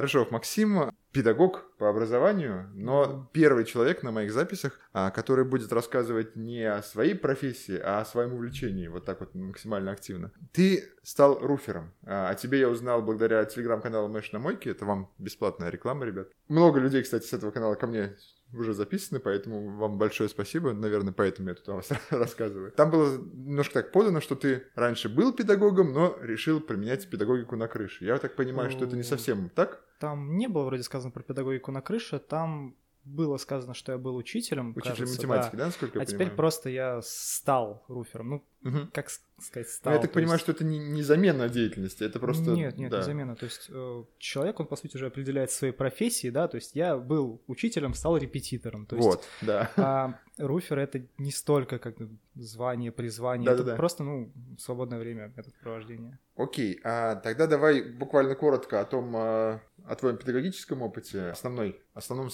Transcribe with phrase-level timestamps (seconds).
[0.00, 6.36] Рыжов Максим, педагог по образованию, но первый человек на моих записях, а, который будет рассказывать
[6.36, 10.32] не о своей профессии, а о своем увлечении, вот так вот максимально активно.
[10.52, 11.92] Ты стал руфером.
[12.04, 14.70] А, о тебе я узнал благодаря телеграм-каналу Мэш на мойке.
[14.70, 16.28] Это вам бесплатная реклама, ребят.
[16.48, 18.16] Много людей, кстати, с этого канала ко мне
[18.52, 20.72] уже записаны, поэтому вам большое спасибо.
[20.72, 22.72] Наверное, поэтому я тут о вас рассказываю.
[22.72, 27.68] Там было немножко так подано, что ты раньше был педагогом, но решил применять педагогику на
[27.68, 28.04] крыше.
[28.04, 29.82] Я так понимаю, что это не совсем так?
[29.98, 32.74] Там не было вроде сказано про педагогику на крыше, там
[33.14, 34.70] было сказано, что я был учителем.
[34.76, 35.58] Учителем кажется, математики, да?
[35.58, 36.36] да, насколько я А теперь понимаю?
[36.36, 38.28] просто я стал руфером.
[38.30, 38.90] Ну, Мгм.
[38.92, 39.92] как сказать, Ну, стал.
[39.94, 42.50] я так понимаю, есть- что это не, не замена деятельности, это просто...
[42.50, 42.98] Нет, нет, да.
[42.98, 43.34] не замена.
[43.36, 46.98] То есть э, человек, он, по сути, уже определяет свои профессии, да, то есть я
[46.98, 48.84] был учителем, стал репетитором.
[48.86, 49.70] То есть Вот, да.
[49.76, 51.96] А руфер это не столько как
[52.34, 53.70] звание, призвание, Да-да-да.
[53.72, 56.18] это просто, ну, свободное время, метод провождения.
[56.36, 62.28] Окей, а тогда давай буквально коротко о том, а, о твоем педагогическом опыте, основной, основном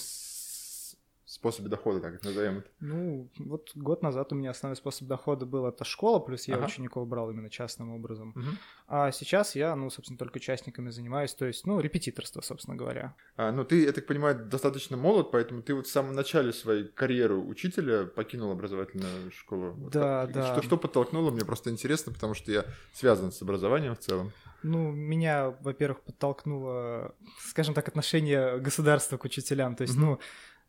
[1.29, 2.69] способе дохода, так это назовем это.
[2.79, 6.65] Ну, вот год назад у меня основной способ дохода был это школа, плюс я Ага.
[6.67, 8.31] учеников брал именно частным образом.
[8.33, 8.57] Мгм.
[8.87, 13.13] А сейчас я, ну, собственно, только частниками занимаюсь, то есть, ну, репетиторство, собственно говоря.
[13.35, 16.85] А, ну, ты, я так понимаю, достаточно молод, поэтому ты вот в самом начале своей
[16.85, 19.71] карьеры учителя покинул образовательную школу.
[19.73, 20.53] Вот Да, как- да.
[20.53, 22.63] Что, что подтолкнуло, мне просто интересно, потому что я
[22.93, 24.31] связан с образованием в целом.
[24.63, 29.75] Ну, меня, во-первых, подтолкнуло, скажем так, отношение государства к учителям.
[29.75, 30.05] То есть, Мгм.
[30.05, 30.19] ну,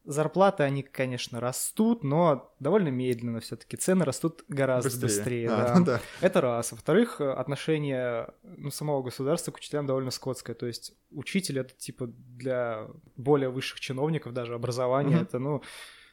[0.09, 3.77] зарплаты, они, конечно, растут, но довольно медленно все-таки.
[3.77, 5.51] Цены растут гораздо быстрее.
[5.51, 5.81] А, да.
[5.85, 6.01] да.
[6.23, 6.73] Это раз.
[6.73, 10.57] Во-вторых, отношение ну, самого государства к учителям довольно скотское.
[10.57, 15.27] То есть учитель это типа для более высших чиновников даже образование Мгм.
[15.27, 15.63] это ну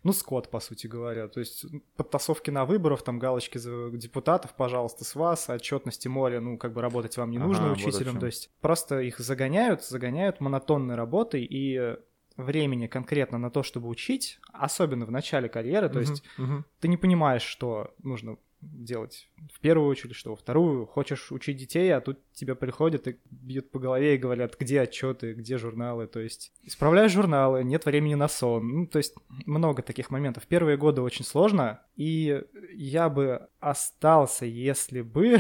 [0.04, 1.28] ну, скот, по сути говоря.
[1.28, 6.60] То есть подтасовки на выборах, там галочки за депутатов, пожалуйста, с вас, отчетности море, ну,
[6.60, 8.12] как бы работать вам не Ага, нужно вот о учителем.
[8.12, 8.20] чём.
[8.20, 11.98] То есть просто их загоняют, загоняют монотонной работой, и
[12.38, 16.66] времени конкретно на то, чтобы учить, особенно в начале карьеры, то Мгм, есть мгм.
[16.80, 20.88] ты не понимаешь, что нужно делать в первую очередь, что во вторую.
[20.88, 25.34] Хочешь учить детей, а тут тебе приходят и бьют по голове и говорят, где отчеты,
[25.34, 26.08] где журналы.
[26.08, 28.68] То есть исправляешь журналы, нет времени на сон.
[28.68, 29.14] Ну, то есть
[29.46, 30.48] много таких моментов.
[30.48, 32.42] Первые годы очень сложно, и
[32.74, 35.40] я бы остался, если бы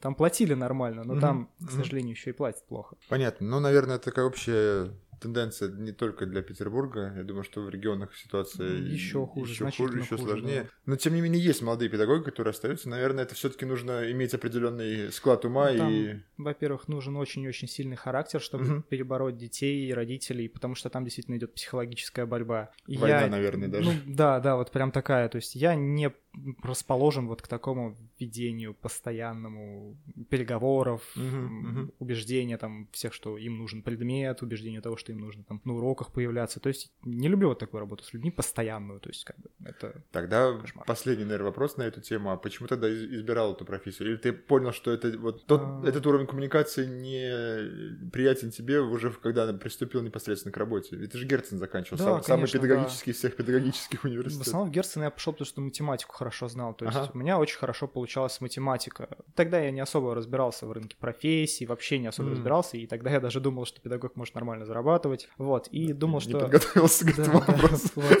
[0.00, 2.96] там платили нормально, но Мгм, там, к сожалению, еще и платят плохо.
[3.08, 3.46] Понятно.
[3.46, 7.12] Ну, наверное, это такая общая тенденция не только для Петербурга.
[7.16, 10.62] Я думаю, что в регионах ситуация Ещё хуже, еще хуже, еще хуже, сложнее.
[10.64, 10.68] да.
[10.86, 12.88] Но тем не менее есть молодые педагоги, которые остаются.
[12.88, 17.96] Наверное, это все-таки нужно иметь определенный склад ума Ну, там, и Во-первых, нужен очень-очень сильный
[17.96, 18.82] характер, чтобы Мгм.
[18.82, 22.70] перебороть детей и родителей, потому что там действительно идет психологическая борьба.
[22.86, 23.90] И война, я- наверное, даже.
[23.90, 25.28] Ну, да, да, вот прям такая.
[25.28, 26.12] То есть я не
[26.62, 29.96] расположен вот к такому ведению постоянному
[30.30, 31.02] переговоров,
[31.98, 36.12] убеждения там всех, что им нужен предмет, убеждение того, что им нужно там на уроках
[36.12, 36.60] появляться.
[36.60, 39.00] То есть не люблю вот такую работу с людьми постоянную.
[39.00, 40.84] То есть как бы это Тогда Кошмар.
[40.86, 42.30] последний, наверное, вопрос на эту тему.
[42.30, 44.08] А почему тогда из- избирал эту профессию?
[44.10, 45.82] Или ты понял, что это вот тот, А.
[45.86, 50.96] этот уровень коммуникации не приятен тебе уже когда приступил непосредственно к работе?
[50.96, 54.46] Ведь ты же Герцен заканчивал, Да, сам- самый конечно, педагогический из всех педагогических В университетов.
[54.46, 56.72] основном в Герцен я пошел, потому что математику хорошо знал.
[56.74, 57.10] То есть Ага.
[57.12, 59.08] у меня очень хорошо получалась математика.
[59.34, 62.34] Тогда я не особо разбирался в рынке профессий, вообще не особо М.
[62.34, 65.28] разбирался, и тогда я даже думал, что педагог может нормально зарабатывать.
[65.36, 66.38] Вот, и думал, не что...
[66.40, 67.88] подготовился к Да, этому да, вопросу.
[67.96, 68.18] вот.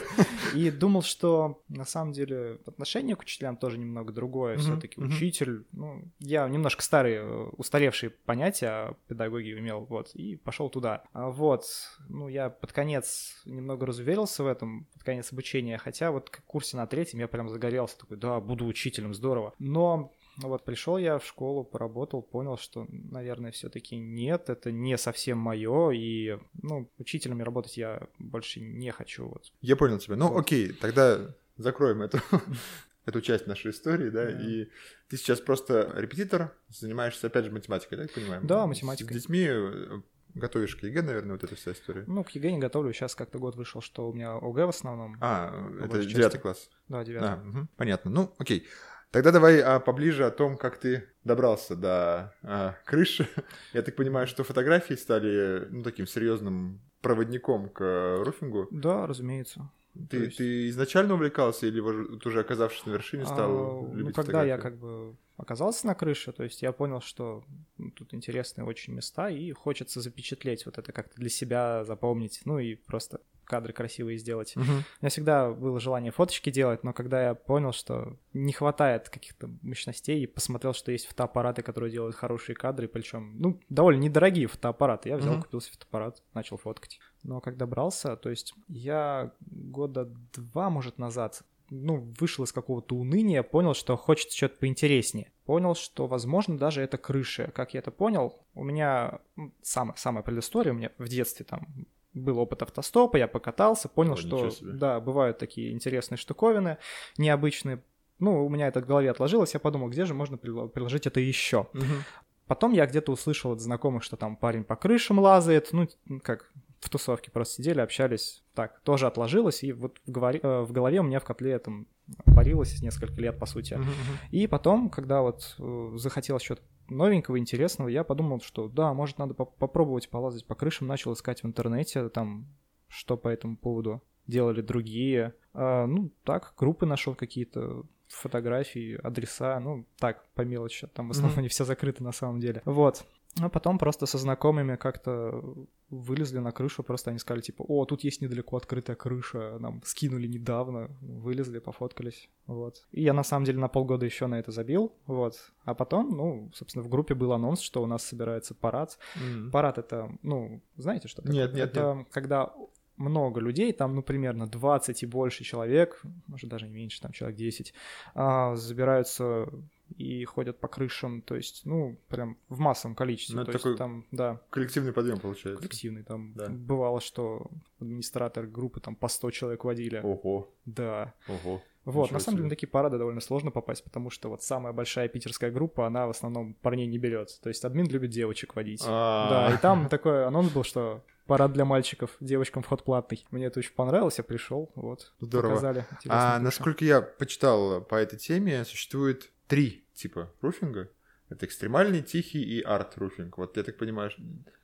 [0.54, 4.54] И думал, что на самом деле отношение к учителям тоже немного другое.
[4.54, 5.08] Мгм, Все-таки мгм.
[5.10, 11.04] учитель, ну, я немножко старые, э, устаревшие понятия о педагогии имел, вот, и пошел туда.
[11.12, 11.64] А Вот,
[12.08, 16.86] ну, я под конец немного разуверился в этом, конец обучения, хотя вот к курсе на
[16.86, 19.52] третьем я прям загорелся, такой, да, буду учителем, здорово.
[19.58, 25.38] Но вот пришел я в школу, поработал, понял, что, наверное, все-таки нет, это не совсем
[25.38, 29.26] мое, и, ну, учителем работать я больше не хочу.
[29.28, 29.52] Вот.
[29.60, 30.16] Я понял тебя.
[30.16, 30.40] Ну, Вот.
[30.40, 31.20] окей, тогда
[31.56, 32.18] закроем эту,
[33.06, 34.40] эту часть нашей истории, да, Да.
[34.42, 34.66] и
[35.08, 38.40] ты сейчас просто репетитор, занимаешься, опять же, математикой, да, я понимаю?
[38.44, 39.14] Да, С математикой.
[39.14, 40.00] детьми э,
[40.34, 42.04] готовишь к ЕГЭ, наверное, вот эта вся история.
[42.06, 45.16] Ну, к ЕГЭ не готовлю, сейчас как-то год вышел, что у меня ОГЭ в основном.
[45.20, 46.70] А, это девятый класс.
[46.88, 47.28] Да, девятый.
[47.28, 48.10] А, мгм, понятно.
[48.10, 48.66] Ну, окей.
[49.10, 53.28] Тогда давай а, поближе о том, как ты добрался до а, крыши.
[53.72, 58.66] Я так понимаю, что фотографии стали ну, таким серьезным проводником к э, руфингу.
[58.70, 59.70] Да, разумеется.
[60.10, 64.16] Ты, есть- ты изначально увлекался или вот уже оказавшись на вершине стал А, ну, любить
[64.16, 64.62] когда я фотографию?
[64.62, 67.44] как бы оказался на крыше, то есть я понял, что
[67.76, 72.58] ну, тут интересные очень места, и хочется запечатлеть вот это как-то для себя, запомнить, ну
[72.58, 74.56] и просто кадры красивые сделать.
[74.56, 74.68] Мгм.
[74.70, 79.50] У меня всегда было желание фоточки делать, но когда я понял, что не хватает каких-то
[79.60, 85.10] мощностей, и посмотрел, что есть фотоаппараты, которые делают хорошие кадры, причем, ну, довольно недорогие фотоаппараты,
[85.10, 85.42] я взял, Мгм.
[85.42, 86.98] купил себе фотоаппарат, начал фоткать.
[87.22, 93.42] Но когда брался, то есть я года два, может, назад ну, вышел из какого-то уныния,
[93.42, 95.30] понял, что хочется что-то поинтереснее.
[95.44, 97.50] Понял, что, возможно, даже это крыша.
[97.54, 99.20] Как я это понял, у меня
[99.62, 101.66] самая, самая предыстория, у меня в детстве там
[102.14, 106.78] был опыт автостопа, я покатался, понял, О, что, да, бывают такие интересные штуковины,
[107.18, 107.82] необычные.
[108.20, 111.18] Ну, у меня это в голове отложилось, я подумал, где же можно прил- приложить это
[111.20, 111.66] еще.
[111.72, 112.04] Мгм.
[112.46, 115.88] Потом я где-то услышал от знакомых, что там парень по крышам лазает, ну,
[116.22, 116.52] как
[116.84, 118.42] в тусовке просто сидели, общались.
[118.54, 121.86] Так, тоже отложилось, и вот в, говори- э, в голове у меня в котле там
[122.26, 123.74] парилось несколько лет, по сути.
[123.74, 123.88] Мгм.
[124.30, 129.34] И потом, когда вот э, захотелось что-то новенького, интересного, я подумал, что да, может, надо
[129.34, 132.46] по- попробовать полазать по крышам, начал искать в интернете там,
[132.88, 135.34] что по этому поводу делали другие.
[135.54, 141.32] А, ну, так, группы нашел какие-то, фотографии, адреса, ну, так, по мелочи, там в основном
[141.34, 141.38] Мгм.
[141.40, 142.62] они все закрыты на самом деле.
[142.64, 143.04] Вот.
[143.40, 145.42] А потом просто со знакомыми как-то
[145.90, 150.26] вылезли на крышу, просто они сказали, типа, о, тут есть недалеко открытая крыша, нам скинули
[150.26, 152.86] недавно, вылезли, пофоткались, вот.
[152.92, 155.52] И я, на самом деле, на полгода еще на это забил, вот.
[155.64, 158.98] А потом, ну, собственно, в группе был анонс, что у нас собирается парад.
[159.16, 159.50] Мгм.
[159.50, 161.36] Парад— это, ну, знаете, что такое?
[161.36, 162.52] Нет, нет, Это когда
[162.96, 167.36] много людей, там, ну, примерно 20 и больше человек, может, даже не меньше, там, человек
[167.36, 167.74] 10,
[168.14, 169.48] а, забираются
[169.96, 173.36] и ходят по крышам, то есть, ну, прям в массовом количестве.
[173.36, 175.58] Ну, то это есть такой там, да, Коллективный подъем получается.
[175.62, 176.02] коллективный.
[176.02, 176.48] Там Да.
[176.48, 177.50] бывало, что
[177.80, 180.00] администратор группы там по 100 человек водили.
[180.02, 181.14] Ого, Да.
[181.28, 181.62] ого.
[181.84, 184.72] Вот, Ничего на самом деле на такие парады довольно сложно попасть, потому что вот самая
[184.72, 187.38] большая питерская группа, она в основном парней не берет.
[187.42, 188.82] То есть админ любит девочек водить.
[188.86, 193.26] А, Да, и там такой анонс был, что парад для мальчиков, девочкам вход платный.
[193.30, 195.12] Мне это очень понравилось, я пришел, вот.
[195.20, 195.50] Здорово.
[195.50, 195.84] Показали.
[196.08, 200.90] А насколько я почитал по этой теме, существует три типа руфинга.
[201.30, 203.38] Это экстремальный, тихий и арт-руфинг.
[203.38, 204.10] Вот я так понимаю...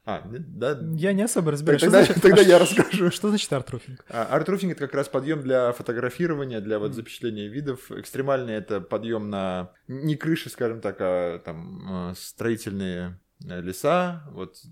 [0.05, 0.79] А, да?
[0.95, 1.81] Я не особо разбираюсь.
[1.81, 3.11] Тогда, значит, тогда а я расскажу.
[3.11, 4.05] Что значит арт-руфинг?
[4.09, 7.91] А, Арт-руфинг— это как раз подъем для фотографирования, для вот запечатления видов.
[7.91, 14.63] Экстремальный— это подъем на не крыши, скажем так, а там э, строительные леса, вот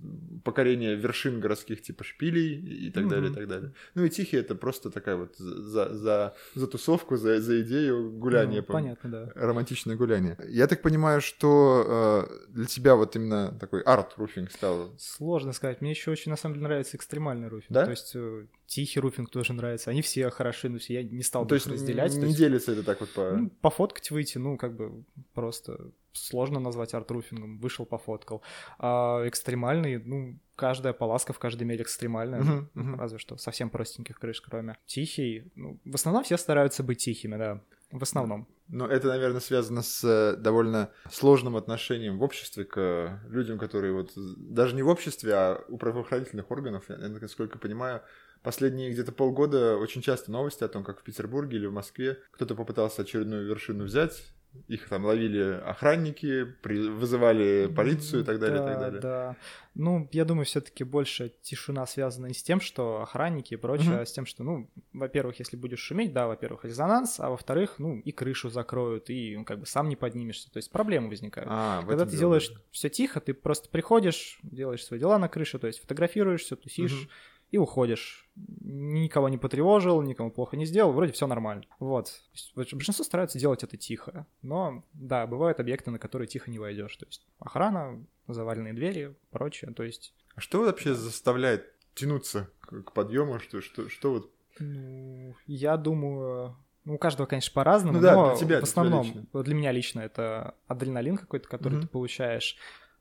[0.44, 3.72] покорение вершин городских типа шпилей и так далее, и так далее.
[3.94, 8.60] Ну и тихий— это просто такая вот за, за, за тусовку, за, за идею гуляния.
[8.60, 9.32] Ну, по- понятно, да.
[9.34, 10.36] Романтичное гуляние.
[10.48, 15.80] Я так понимаю, что э, для тебя вот именно такой арт-руфинг стал Сложно сказать.
[15.80, 17.70] Мне еще очень, на самом деле, нравится экстремальный руфинг.
[17.70, 17.84] Да?
[17.84, 19.90] То есть э, тихий руфинг тоже нравится.
[19.90, 22.14] Они все хороши, но все я не стал Ну, то есть разделять.
[22.14, 23.30] не То есть, делится это так вот по...
[23.32, 25.04] ну, пофоткать выйти, ну, как бы
[25.34, 25.90] просто
[26.26, 27.58] сложно назвать арт-руфингом.
[27.58, 28.42] Вышел, пофоткал.
[28.78, 32.42] А экстремальный, ну, каждая поласка в каждой мере экстремальная.
[32.42, 32.98] Ну, мгм.
[32.98, 34.76] Разве что совсем простеньких крыш, кроме.
[34.86, 37.62] Тихий, ну, в основном все стараются быть тихими, да.
[37.90, 38.46] В основном.
[38.68, 43.94] Но это, наверное, связано с э, довольно сложным отношением в обществе к э, людям, которые
[43.94, 48.02] вот даже не в обществе, а у правоохранительных органов, я, насколько понимаю,
[48.42, 52.54] последние где-то полгода очень часто новости о том, как в Петербурге или в Москве кто-то
[52.54, 54.22] попытался очередную вершину взять,
[54.66, 59.00] их там ловили охранники, при- вызывали полицию и так далее, и так Да, далее.
[59.00, 59.36] Да.
[59.74, 64.00] Ну, я думаю, все-таки больше тишина связана не с тем, что охранники и прочее, Мгм.
[64.00, 67.98] а с тем, что, ну, во-первых, если будешь шуметь, да, во-первых, резонанс, а во-вторых, ну,
[68.00, 70.50] и крышу закроют, и ну, как бы сам не поднимешься.
[70.50, 71.48] То есть проблемы возникают.
[71.50, 72.60] А, Когда ты дело, делаешь да.
[72.72, 77.08] все тихо, ты просто приходишь, делаешь свои дела на крыше, то есть фотографируешься, тусишь Мгм.
[77.50, 78.28] И уходишь.
[78.36, 81.64] Никого не потревожил, никому плохо не сделал, вроде все нормально.
[81.78, 82.22] Вот.
[82.54, 84.26] Большинство стараются делать это тихо.
[84.42, 86.96] Но, да, бывают объекты, на которые тихо не войдешь.
[86.96, 89.72] То есть охрана, заваленные двери, прочее.
[89.72, 93.38] То есть, А что вообще заставляет тянуться к, подъему?
[93.40, 98.28] Что, что, что вот ну, я думаю, ну, у каждого, конечно, по-разному, Ну да, но
[98.30, 99.42] для тебя, в для основном, тебя лично.
[99.42, 101.82] для меня лично это адреналин какой-то, который Мгм.
[101.82, 102.56] ты получаешь,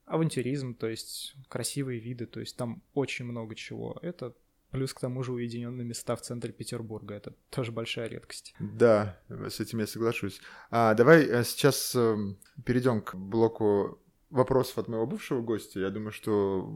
[0.07, 3.99] авантюризм, то есть красивые виды, то есть там очень много чего.
[4.01, 4.33] Это
[4.71, 8.55] плюс к тому же уединенные места в центре Петербурга, это тоже большая редкость.
[8.59, 10.41] Да, с этим я соглашусь.
[10.71, 15.79] А, давай э, сейчас эм, перейдем к блоку вопросов от моего бывшего гостя.
[15.81, 16.73] Я думаю, что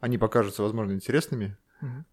[0.00, 1.56] они покажутся, возможно, интересными.
[1.80, 2.06] Мгм.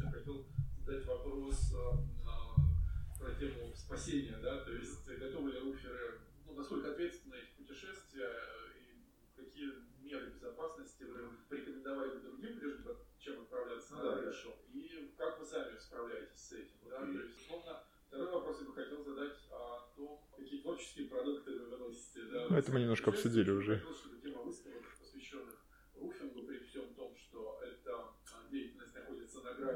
[0.00, 0.46] Я хотел
[0.84, 4.36] задать вопрос а, про тему спасения,
[22.52, 23.82] Ну, это мы немножко обсудили уже.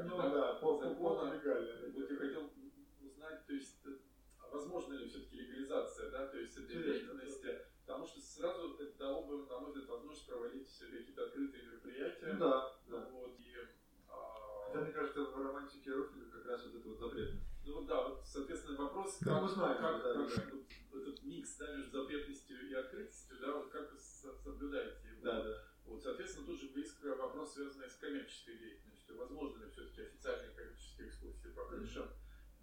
[0.05, 1.89] Ну, да, полный, полный легально.
[1.91, 2.53] Вот я хотел
[3.01, 3.97] узнать, то есть, э,
[4.39, 7.47] а возможно ли все-таки легализация, да, то есть, этой деятельности,
[7.83, 12.33] потому что сразу это дало бы, на мой взгляд, возможность проводить какие-то открытые мероприятия.
[12.33, 13.09] Да, да.
[13.11, 13.55] Вот, и,
[14.07, 14.67] а...
[14.67, 17.46] Хотя, мне кажется, в романтике Руфина как раз вот это вот запретное.
[17.67, 19.33] Ну вот да, вот, соответственно, вопрос, Да.
[19.33, 20.57] как, Мы знаем, как, да, как да.
[20.91, 25.21] вот этот микс да, между запретностью и открытостью, да, вот как вы со- соблюдаете его.
[25.23, 25.63] Да, да.
[25.85, 29.17] Вот, соответственно, тут же близко вопрос, связанный с коммерческой деятельностью.
[29.17, 32.07] Возможно ли все-таки официальные коммерческие экскурсии по крышам?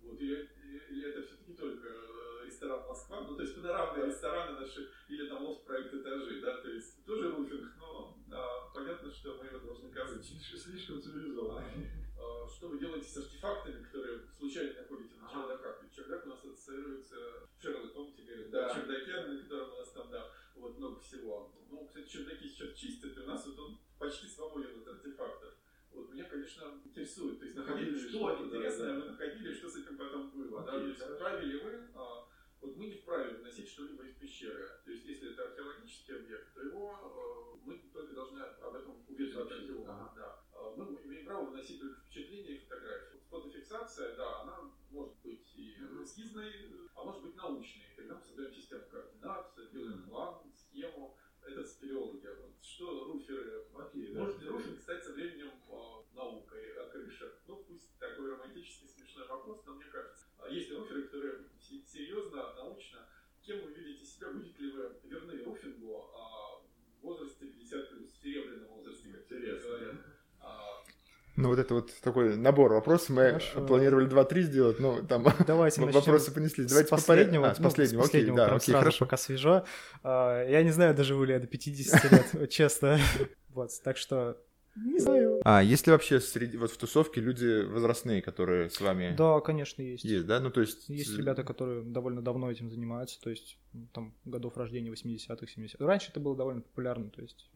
[0.02, 4.60] Вот, или, или- или это все-таки только э, ресторан Москва, ну, то есть панорамные рестораны
[4.60, 9.34] наши, или там лофт проект этажи, да, то есть тоже руфинг, но а, понятно, что
[9.36, 10.24] мы его должны казать.
[10.24, 11.66] Слишком, слишком цивилизованно.
[12.18, 15.34] А, Что вы делаете с артефактами, которые случайно находите на Ага.
[15.48, 15.82] чердаках?
[15.82, 17.16] Ведь чердак у нас ассоциируется,
[17.58, 18.68] Шерлок, помните, говорит, Да.
[18.68, 21.52] да, чердаке, на котором у нас там, да, вот много всего.
[21.70, 25.54] Ну, кстати, чердаки сейчас чистят, и у нас вот он почти свободен от артефактов.
[25.92, 29.00] Вот меня, конечно, интересует, то есть находили, Находили что что-то, да, интересное да.
[29.00, 31.16] вы находили, что с этим потом было, да, Окей, то есть хорошо.
[31.16, 32.26] вправе ли вы, а,
[32.60, 36.62] вот мы не вправе выносить что-либо из пещеры, то есть если это археологический объект, то
[36.62, 40.12] его э, мы только должны об этом уведомить Сообщить, археолога, ага.
[40.16, 40.42] да.
[40.52, 43.20] А, Мы имеем право выносить только впечатления и фотографии.
[43.30, 44.58] Фотофиксация, да, она
[44.90, 46.52] может быть и эскизной,
[46.96, 47.86] а может быть научной.
[47.96, 51.16] Тогда мы создаем систему координат, делаем план, схему.
[51.46, 52.34] Это спелеология.
[52.36, 54.20] Вот Что руферы Окей, да.
[54.20, 57.34] может ли руфинг стать со временем а, наукой о крышах?
[57.46, 60.24] Ну, пусть такой романтический, смешной вопрос, но мне кажется.
[60.38, 63.06] А Есть ли руферы, которые се- серьезно, научно,
[63.42, 64.30] кем вы видите себя?
[64.32, 69.68] Будете ли вы верны руфингу а, в возрасте 50 плюс, в серебряном возрасте, как Интересно.
[69.68, 69.96] говорят?
[70.40, 70.82] А,
[71.36, 73.10] Ну, вот такой набор вопросов.
[73.10, 73.66] Мы Хорошо.
[73.66, 76.66] планировали 2-3 сделать, но там Давайте вопросы понеслись.
[76.66, 77.50] с Давайте по последнего.
[77.50, 79.04] А, с ну, последнего, с окей, последнего да, прям окей, сразу, хорошо.
[79.04, 79.64] пока свежо.
[80.02, 82.98] А, Я не знаю, доживу ли я до 50 лет, честно.
[83.54, 84.36] Вот, так что
[84.74, 85.40] не знаю.
[85.44, 89.80] А, есть ли вообще среди, вот в тусовке люди возрастные, которые с вами Да, конечно,
[89.82, 90.04] есть.
[90.04, 90.40] есть, да?
[90.40, 90.88] Ну, то есть...
[90.88, 93.56] Есть ребята, которые довольно давно этим занимаются, то есть
[93.92, 95.86] там годов рождения 80-х, 70-х.
[95.86, 97.48] Раньше это было довольно популярно, то есть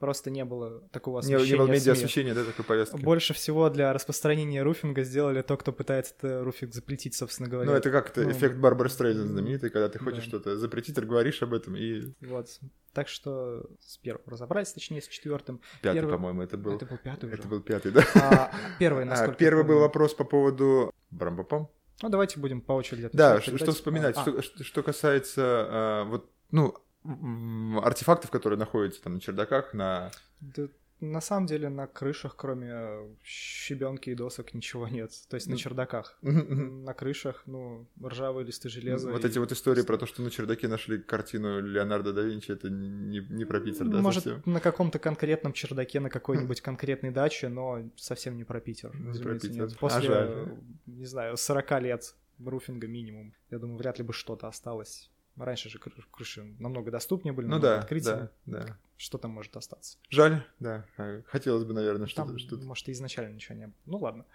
[0.00, 2.04] просто не было такого Не, освещения не было в медиа СМИ.
[2.04, 2.96] освещения, да, такой повестки?
[2.96, 7.70] Больше всего для распространения руфинга сделали то, кто пытается это руфинг запретить, собственно говоря.
[7.70, 10.28] Ну, это как это Ну, эффект Барбары Стрейзен знаменитый, когда ты хочешь да.
[10.28, 12.48] что-то запретить, говоришь об этом, и Вот.
[12.92, 15.60] Так что с первым разобрались, точнее, с четвертым.
[15.80, 16.74] пятый, Первый- по-моему, это был.
[16.74, 17.36] Это был пятый уже.
[17.36, 18.02] Это был пятый, да?
[18.16, 20.90] А, первый, А, насколько я первый был вопрос по поводу...
[21.10, 21.68] Брамбапом?
[22.02, 24.16] Ну, давайте будем по очереди Да, что, Тогда что вспоминать?
[24.16, 30.10] А, Что, что- касается а, вот, ну, артефактов, которые находятся там на чердаках, на...
[30.40, 30.68] да
[31.00, 35.10] на самом деле на крышах, кроме щебенки и досок, ничего нет.
[35.28, 36.18] То есть на чердаках.
[36.22, 39.10] На крышах, ну, ржавые листы железа.
[39.10, 42.52] Вот и- эти вот истории про то, что на чердаке нашли картину Леонардо да Винчи,
[42.52, 44.42] это не, не про Питер, да, Может, совсем?
[44.44, 48.94] на каком-то конкретном чердаке, на какой-нибудь конкретной даче, но совсем не про Питер.
[48.94, 49.62] Не про Питер.
[49.62, 49.72] нет.
[49.72, 50.58] А После, жаль.
[50.86, 52.14] не знаю, 40 лет
[52.44, 55.09] руфинга минимум, я думаю, вряд ли бы что-то осталось.
[55.36, 58.30] Раньше же кры- крыши намного доступнее были, Ну да, открытие.
[58.46, 58.78] да, да.
[59.00, 59.96] Что там может остаться?
[60.10, 60.84] Жаль, да.
[60.98, 62.38] А, Хотелось бы, наверное, что-то...
[62.38, 62.66] что-то.
[62.66, 63.74] может, и изначально ничего не было.
[63.86, 64.26] Ну ладно.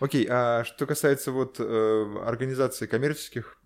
[0.00, 3.58] Окей, а что касается вот э, организации коммерческих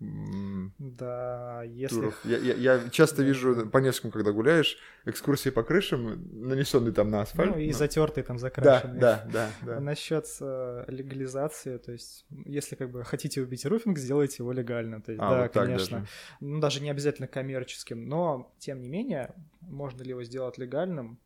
[0.79, 1.95] Да, если...
[1.95, 3.23] туров, я, я- я часто Да.
[3.23, 7.51] вижу по Невскому, когда гуляешь, экскурсии по крышам, нанесенные там на асфальт.
[7.55, 8.99] Ну, и ну, затертые там Да, закрашенные.
[8.99, 9.79] да, да, да.
[9.79, 15.01] Насчет э, легализации, то есть, если как бы хотите убить руфинг, сделайте его легально.
[15.01, 15.99] То есть, А, да, вот так конечно.
[15.99, 16.09] даже.
[16.41, 19.33] Ну, даже не обязательно коммерческим, но, тем не менее,
[19.69, 21.19] можно ли его сделать легальным?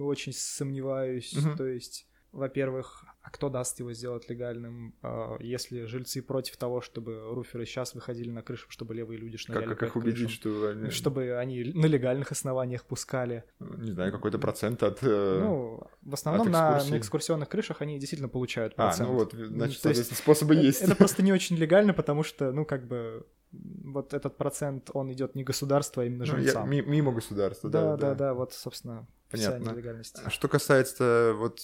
[0.00, 1.34] Очень сомневаюсь.
[1.34, 1.56] Мгм.
[1.56, 7.20] То есть, во-первых, а кто даст его сделать легальным, а, если жильцы против того, чтобы
[7.34, 10.52] руферы сейчас выходили на крышу, чтобы левые люди шныряли Как, как их убедить, крышам?
[10.52, 13.44] что они, Чтобы они на легальных основаниях пускали.
[13.58, 14.98] не знаю, какой-то процент от...
[15.02, 19.08] э, Ну, в основном на, на экскурсионных крышах они действительно получают а, процент.
[19.10, 20.80] ну вот, Ну, значит, то есть способы это- есть.
[20.82, 25.34] Это просто не очень легально, потому что, ну, как бы, вот этот процент, он идет
[25.34, 26.70] не государству, а именно Ну, я- жильцам.
[26.70, 29.70] ми- мимо государства, да, да, да, да, вот, собственно, вся Понятно.
[29.72, 30.16] нелегальность.
[30.24, 31.60] А Что касается вот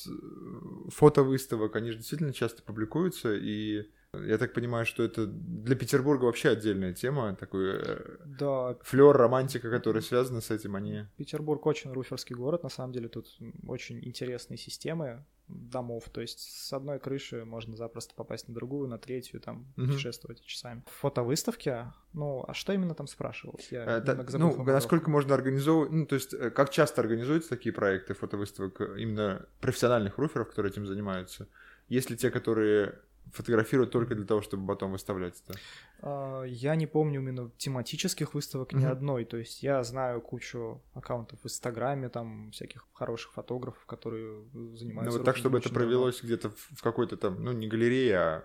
[0.88, 6.50] фотовыставок, они же действительно часто публикуются, и я так понимаю, что это для Петербурга вообще
[6.50, 11.04] отдельная тема, такой э, Да, флер, романтика, которая связана с этим, они...
[11.16, 13.26] Петербург очень руферский город, на самом деле тут
[13.66, 18.98] очень интересные системы домов, то есть с одной крыши можно запросто попасть на другую, на
[18.98, 19.90] третью, там, Мгм.
[19.90, 20.82] путешествовать часами.
[20.86, 23.68] Фотовыставки, ну, а что именно там спрашивалось?
[23.70, 28.14] Я забыл ну, насколько можно организовывать, ну, то есть, э, как часто организуются такие проекты
[28.14, 31.48] фотовыставок именно профессиональных руферов, которые этим занимаются?
[31.88, 32.98] Есть ли те, которые
[33.32, 35.58] фотографируют только для того, чтобы потом выставлять это?
[36.00, 39.24] А, Я не помню именно тематических выставок ни одной.
[39.24, 45.18] То есть я знаю кучу аккаунтов в Инстаграме, там всяких хороших фотографов, которые Ну, занимаются.
[45.18, 48.42] вот так, чтобы это провелось где-то в какой-то там, ну, не галерее, а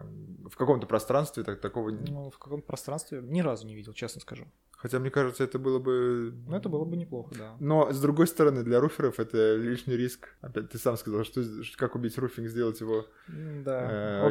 [0.49, 1.91] в каком-то пространстве так, такого...
[1.91, 4.45] Ну, в каком пространстве ни разу не видел, честно скажу.
[4.81, 6.33] Хотя, мне кажется, это было бы...
[6.47, 7.55] Ну, это было бы неплохо, да.
[7.59, 10.29] Но, с другой стороны, для руферов это лишний риск.
[10.41, 11.43] Опять ты сам сказал, что
[11.77, 14.27] как убить руфинг, сделать его Да, э,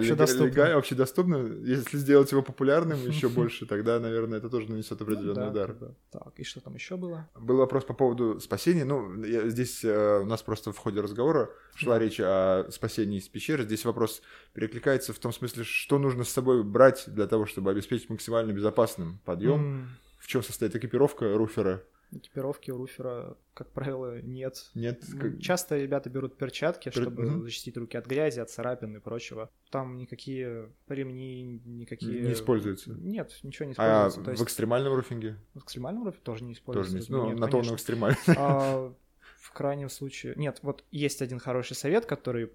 [0.46, 1.36] общедоступно.
[1.40, 1.66] общедоступно.
[1.66, 5.72] Если сделать его популярным еще больше, тогда, наверное, это тоже нанесет Ну определенный да, удар.
[5.72, 5.94] бы.
[6.10, 7.28] Так, и что там еще было?
[7.38, 8.84] Был вопрос по поводу спасения.
[8.84, 12.04] Ну, я- здесь э, у нас просто в ходе разговора шла Да.
[12.04, 13.64] речь о спасении из пещеры.
[13.64, 14.22] Здесь вопрос
[14.54, 19.18] перекликается в том смысле, что нужно с собой брать для того, чтобы обеспечить максимально безопасным
[19.24, 19.60] подъем.
[19.60, 21.82] М, В чем состоит экипировка руфера?
[22.12, 24.70] Экипировки у руфера, как правило, нет.
[24.74, 25.04] Нет?
[25.40, 27.42] Часто ребята берут перчатки, Пер- чтобы мгм.
[27.44, 29.48] защитить руки от грязи, от царапин и прочего.
[29.70, 32.22] Там никакие ремни, никакие...
[32.22, 32.90] Не используются.
[32.94, 34.20] Нет, ничего не А используется.
[34.22, 37.12] В есть экстремальном руфинге в экстремальном руфе тоже не тоже используется.
[37.12, 37.18] не...
[37.18, 37.74] Ну, Нет, на то он конечно.
[37.76, 38.18] экстремальный.
[38.36, 38.92] А,
[39.38, 40.34] в крайнем случае...
[40.36, 42.50] Нет, вот есть один хороший совет, который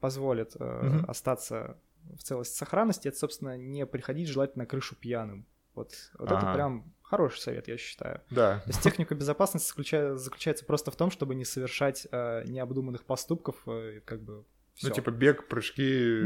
[0.00, 1.04] позволит э, Мгм.
[1.10, 1.76] остаться
[2.16, 3.08] в целости сохранности.
[3.08, 5.44] Это, собственно, не приходить желательно на крышу пьяным.
[5.74, 6.54] Вот, вот это Ага.
[6.54, 8.20] прям хороший совет, я считаю.
[8.30, 8.60] Да.
[8.60, 13.56] То есть техника безопасности заключа- заключается просто в том, чтобы не совершать э, необдуманных поступков,
[13.66, 14.90] э, и как бы Ну, всё.
[14.90, 15.82] типа бег, прыжки...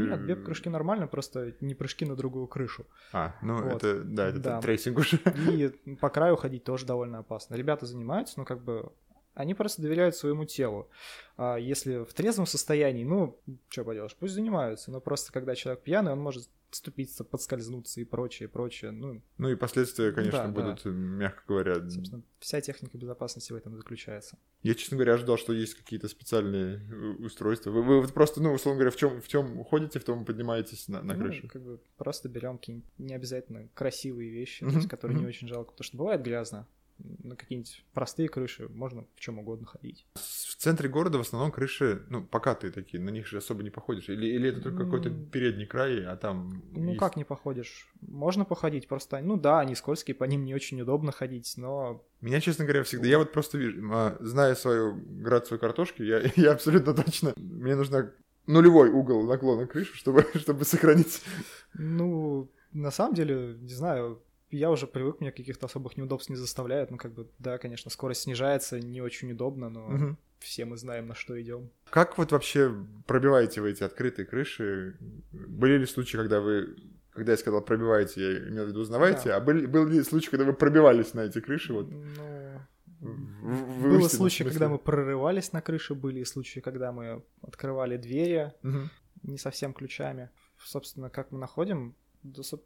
[0.09, 2.85] Нет, бег прыжки нормально, просто не прыжки на другую крышу.
[3.11, 3.83] А, ну Вот.
[3.83, 4.61] это, да, это Да.
[4.61, 5.17] трейсинг уже.
[5.51, 7.55] И по краю ходить тоже довольно опасно.
[7.55, 8.91] Ребята занимаются, но как бы
[9.33, 10.89] они просто доверяют своему телу.
[11.37, 16.11] А если в трезвом состоянии, ну, что поделаешь, пусть занимаются, но просто когда человек пьяный,
[16.11, 18.89] он может ступиться, подскользнуться и прочее, прочее.
[18.89, 20.51] Ну, Ну и последствия, конечно, Да, да.
[20.53, 21.75] будут, мягко говоря.
[21.87, 24.39] собственно, вся техника безопасности в этом заключается.
[24.63, 27.69] Я, честно говоря, ожидал, что есть какие-то специальные э, устройства.
[27.69, 30.87] Вы, вы вот просто, ну, условно говоря, в чем в чем ходите, в том поднимаетесь
[30.87, 31.47] на, на Ну, крышу.
[31.47, 35.47] как бы просто берем какие-нибудь не обязательно красивые вещи, то Мгм, есть, которые не очень
[35.47, 35.73] жалко.
[35.73, 36.67] Потому что бывает грязно.
[36.97, 40.05] На какие-нибудь простые крыши можно в чем угодно ходить.
[40.15, 44.07] В центре города в основном крыши, ну, покатые такие, на них же особо не походишь.
[44.09, 46.63] Или, или это только какой-то передний край, а там...
[46.71, 47.91] Ну есть- как не походишь?
[48.01, 52.39] Можно походить, просто, ну да, они скользкие, по ним не очень удобно ходить, но Меня,
[52.39, 53.07] честно говоря, всегда...
[53.07, 57.33] Я вот просто вижу, а, зная свою грацию картошки, я, я абсолютно точно...
[57.35, 58.11] Мне нужна
[58.47, 61.21] нулевой угол наклона крыши, чтобы, чтобы сохранить...
[61.73, 64.21] Ну, на самом деле, не знаю,
[64.57, 66.91] я уже привык, мне каких-то особых неудобств не заставляет.
[66.91, 70.17] Ну, как бы, да, конечно, скорость снижается, не очень удобно, но Мгм.
[70.39, 71.69] все мы знаем, на что идем.
[71.89, 72.73] Как вот вообще
[73.07, 74.95] пробиваете вы эти открытые крыши?
[75.31, 76.75] Были ли случаи, когда вы,
[77.11, 79.37] когда я сказал пробиваете, я имел в виду узнавайте, Да.
[79.37, 81.73] а были, был ли случай, когда вы пробивались на эти крыши?
[81.73, 82.01] Вот, Ну,
[83.01, 87.97] в- в- в Было случаи, когда мы прорывались на крыше, были случаи, когда мы открывали
[87.97, 88.89] двери Мгм.
[89.23, 90.29] не совсем ключами.
[90.63, 91.95] Собственно, как мы находим?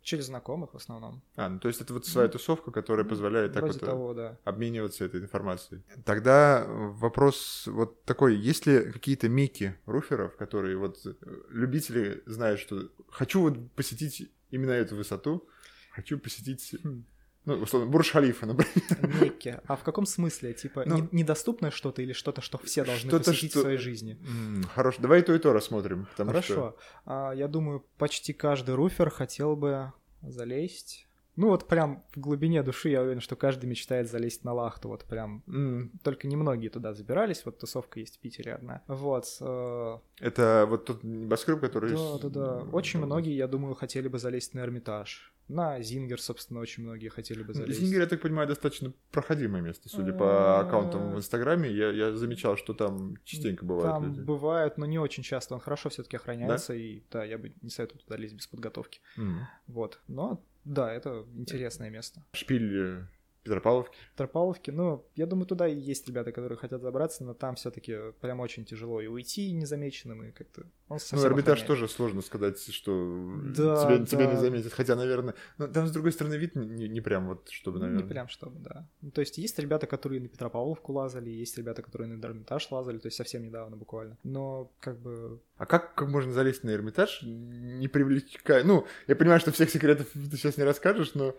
[0.02, 1.22] Через знакомых в основном.
[1.36, 4.38] А, ну то есть это вот своя тусовка, которая позволяет так вот э, того, да.
[4.43, 5.82] обмениваться этой информацией.
[6.06, 11.13] Тогда вопрос вот такой, есть ли какие-то мики руферов, которые вот э,
[11.50, 15.48] любители знают, что хочу вот посетить именно эту высоту,
[15.91, 17.04] хочу посетить, Хм.
[17.48, 19.22] Ну, условно, Бурж-Халифа, например.
[19.22, 19.60] Мекки.
[19.66, 20.54] А в каком смысле?
[20.54, 23.78] Типа, Ну, не- недоступное что-то или что-то, что все должны Что-то, посетить что- в своей
[23.78, 24.18] жизни?
[24.28, 26.08] М, Хорошо, давай и то, и то рассмотрим.
[26.16, 26.54] Хорошо.
[26.54, 26.78] Что...
[27.06, 31.06] А, я думаю, почти каждый руфер хотел бы залезть.
[31.40, 34.88] Ну вот прям в глубине души я уверен, что каждый мечтает залезть на лахту.
[34.90, 37.44] Вот прям М, только немногие туда забирались.
[37.46, 38.82] Вот тусовка есть в Питере одна.
[38.88, 39.26] Вот.
[39.42, 41.92] э, Это вот тот небоскреб, который...
[41.92, 42.54] Да, да, да.
[42.72, 45.32] Очень многие, я думаю, хотели бы залезть на Эрмитаж.
[45.48, 47.80] На Зингер, собственно, очень многие хотели бы залезть.
[47.80, 51.72] Зингер, я так понимаю, достаточно проходимое место, судя по аккаунтам в Инстаграме.
[51.72, 54.22] Я, я замечал, что там частенько бывают Там люди.
[54.22, 55.56] бывает, но не очень часто.
[55.56, 59.00] Он хорошо все-таки охраняется, и да, я бы не советую туда лезть без подготовки.
[59.18, 59.48] М.
[59.68, 60.02] Вот.
[60.08, 62.24] Но да, это интересное место.
[62.34, 63.08] Шпиль
[63.48, 63.98] Петропавловки.
[64.16, 68.40] Тропаловки, ну, я думаю, туда и есть ребята, которые хотят забраться, но там все-таки прям
[68.40, 70.64] очень тяжело и уйти незамеченным, и как-то...
[70.90, 71.68] Он Ну, Эрмитаж охраняет.
[71.68, 74.34] тоже сложно сказать, что Да, тебя, тебя да.
[74.34, 74.74] не заметят.
[74.74, 75.36] Хотя, наверное...
[75.58, 78.04] Ну, там, с другой стороны, вид не, не прям вот, чтобы, наверное...
[78.04, 78.88] Не прям чтобы, да.
[79.02, 82.98] Ну, то есть есть ребята, которые на Петропавловку лазали, есть ребята, которые на Эрмитаж лазали,
[83.00, 84.18] то есть совсем недавно буквально.
[84.24, 85.40] Но как бы...
[85.58, 88.64] А как, как можно залезть на Эрмитаж, не привлекая...
[88.64, 91.36] Ну, я понимаю, что всех секретов ты сейчас не расскажешь, но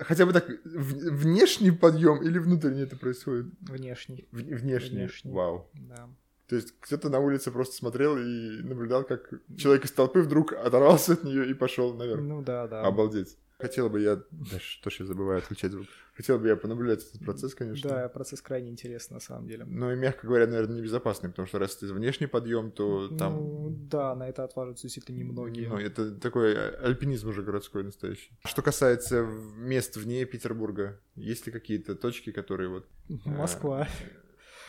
[0.00, 3.46] хотя бы так, в- внешний подъем или внутренний это происходит?
[3.60, 4.96] Внешний, В- внешний.
[4.98, 5.32] Внешний.
[5.32, 5.68] Вау.
[5.74, 6.08] да.
[6.48, 11.12] То есть кто-то на улице просто смотрел и наблюдал, как человек из толпы вдруг оторвался
[11.12, 12.20] от нее и пошел наверх.
[12.20, 12.82] Ну да, да.
[12.82, 13.36] Обалдеть.
[13.60, 14.16] Хотела бы я...
[14.30, 15.86] Да что ж я забываю отключать звук.
[16.14, 17.88] Хотел бы я понаблюдать этот процесс, конечно.
[17.88, 19.64] Да, процесс крайне интересный на самом деле.
[19.64, 23.36] Но и, мягко говоря, наверное, небезопасный, потому что раз это внешний подъем, то там...
[23.36, 25.68] Ну, да, на это отваживаются действительно немногие.
[25.68, 28.30] Ну, это такой альпинизм уже городской настоящий.
[28.44, 32.86] Что касается мест вне Петербурга, есть ли какие-то точки, которые вот...
[33.24, 33.88] Москва.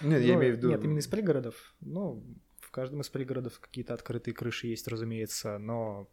[0.02, 0.70] Нет, я Ну, имею в виду...
[0.70, 1.74] Нет, именно из пригородов.
[1.82, 2.24] Ну,
[2.60, 6.10] в каждом из пригородов какие-то открытые крыши есть, разумеется, но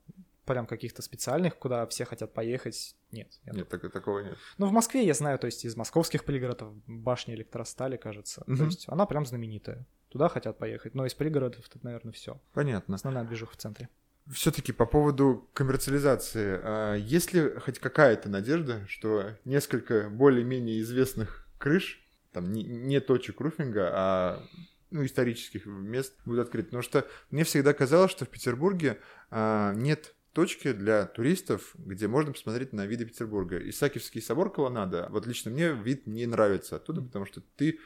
[0.48, 3.28] прям каких-то специальных, куда все хотят поехать, нет.
[3.44, 4.36] Нет, так- такого нет.
[4.58, 8.40] Ну, в Москве я знаю, то есть из московских пригородов башня электростали, кажется.
[8.46, 8.64] То Мгм.
[8.66, 9.86] есть она прям знаменитая.
[10.08, 10.94] Туда хотят поехать.
[10.94, 12.40] Но из пригородов тут, наверное, все.
[12.54, 12.94] Понятно.
[12.96, 13.88] Основная движуха в центре.
[14.32, 22.02] Все-таки по поводу коммерциализации, а есть ли хоть какая-то надежда, что несколько более-менее известных крыш,
[22.32, 24.42] там не, не точек руфинга, а
[24.90, 26.66] ну, исторических мест будут открыты?
[26.68, 28.98] Потому что мне всегда казалось, что в Петербурге
[29.30, 33.58] а, нет точки для туристов, где можно посмотреть на виды Петербурга.
[33.70, 37.80] Исаакиевский собор Колоннада, вот лично мне вид не нравится оттуда, потому что ты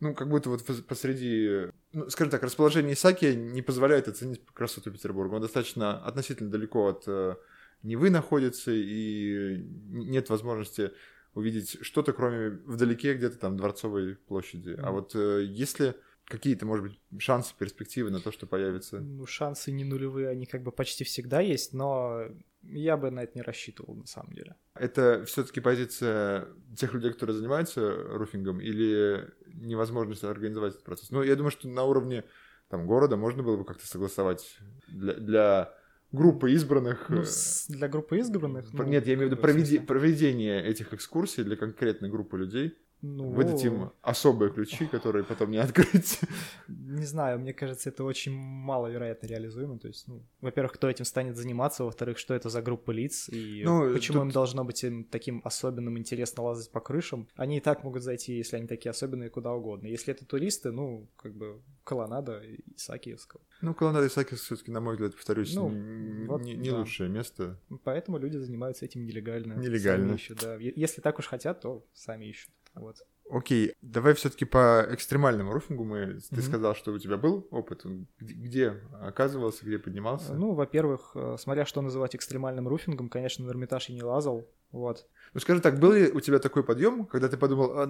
[0.00, 4.90] ну, как будто вот пос- посреди, ну, скажем так, расположение Исаакия не позволяет оценить красоту
[4.90, 5.34] Петербурга.
[5.34, 7.34] Он достаточно относительно далеко от э,
[7.82, 10.92] Невы находится, и нет возможности
[11.34, 14.74] увидеть что-то, кроме вдалеке где-то там Дворцовой площади.
[14.82, 15.96] А вот э, если
[16.30, 19.00] какие-то, может быть, шансы, перспективы на то, что появится?
[19.00, 22.22] Ну, шансы не нулевые, они как бы почти всегда есть, но
[22.62, 24.54] я бы на это не рассчитывал, на самом деле.
[24.74, 27.80] Это все-таки позиция тех людей, которые занимаются
[28.16, 31.10] руфингом, или невозможность организовать этот процесс?
[31.10, 32.24] Ну, я думаю, что на уровне
[32.68, 35.74] там, города можно было бы как-то согласовать для, для
[36.12, 37.08] группы избранных.
[37.08, 37.26] Ну, э,
[37.68, 38.72] для группы избранных...
[38.72, 43.30] ну, Нет, я имею в виду проведи- проведение этих экскурсий для конкретной группы людей, ну,
[43.30, 46.20] выдать им особые ключи, которые потом не открыть.
[46.68, 49.78] Не знаю, мне кажется, это очень маловероятно реализуемо.
[49.78, 53.62] То есть, ну, во-первых, кто этим станет заниматься, во-вторых, что это за группа лиц, и
[53.64, 57.28] Ну, почему тут- им должно быть им таким особенным интересно лазать по крышам.
[57.36, 59.86] Они и так могут зайти, если они такие особенные, куда угодно.
[59.86, 62.42] Если это туристы, ну, как бы, колоннада
[62.76, 63.40] Исаакиевского.
[63.62, 65.68] Ну, Колонада Исаакиевск все-таки, на мой взгляд, повторюсь, Ну,
[66.26, 66.78] вот не, не да.
[66.78, 67.58] лучшее место.
[67.84, 69.54] Поэтому люди занимаются этим нелегально.
[69.54, 70.06] Нелегально.
[70.08, 70.56] Сами ищут, да.
[70.56, 72.50] Если так уж хотят, то сами ищут.
[72.74, 72.96] Вот.
[73.30, 75.84] Окей, давай все-таки по экстремальному руфингу.
[75.84, 76.42] Мы, ты Мгм.
[76.42, 77.82] сказал, что у тебя был опыт.
[78.18, 78.68] Где, где
[79.00, 80.34] оказывался, где поднимался?
[80.34, 84.48] Ну, во-первых, э, смотря что называть экстремальным руфингом, конечно, на Эрмитаж я не лазал.
[84.72, 85.06] Вот.
[85.32, 87.86] Ну, скажи так, был ли у тебя такой подъем, когда ты подумал, а,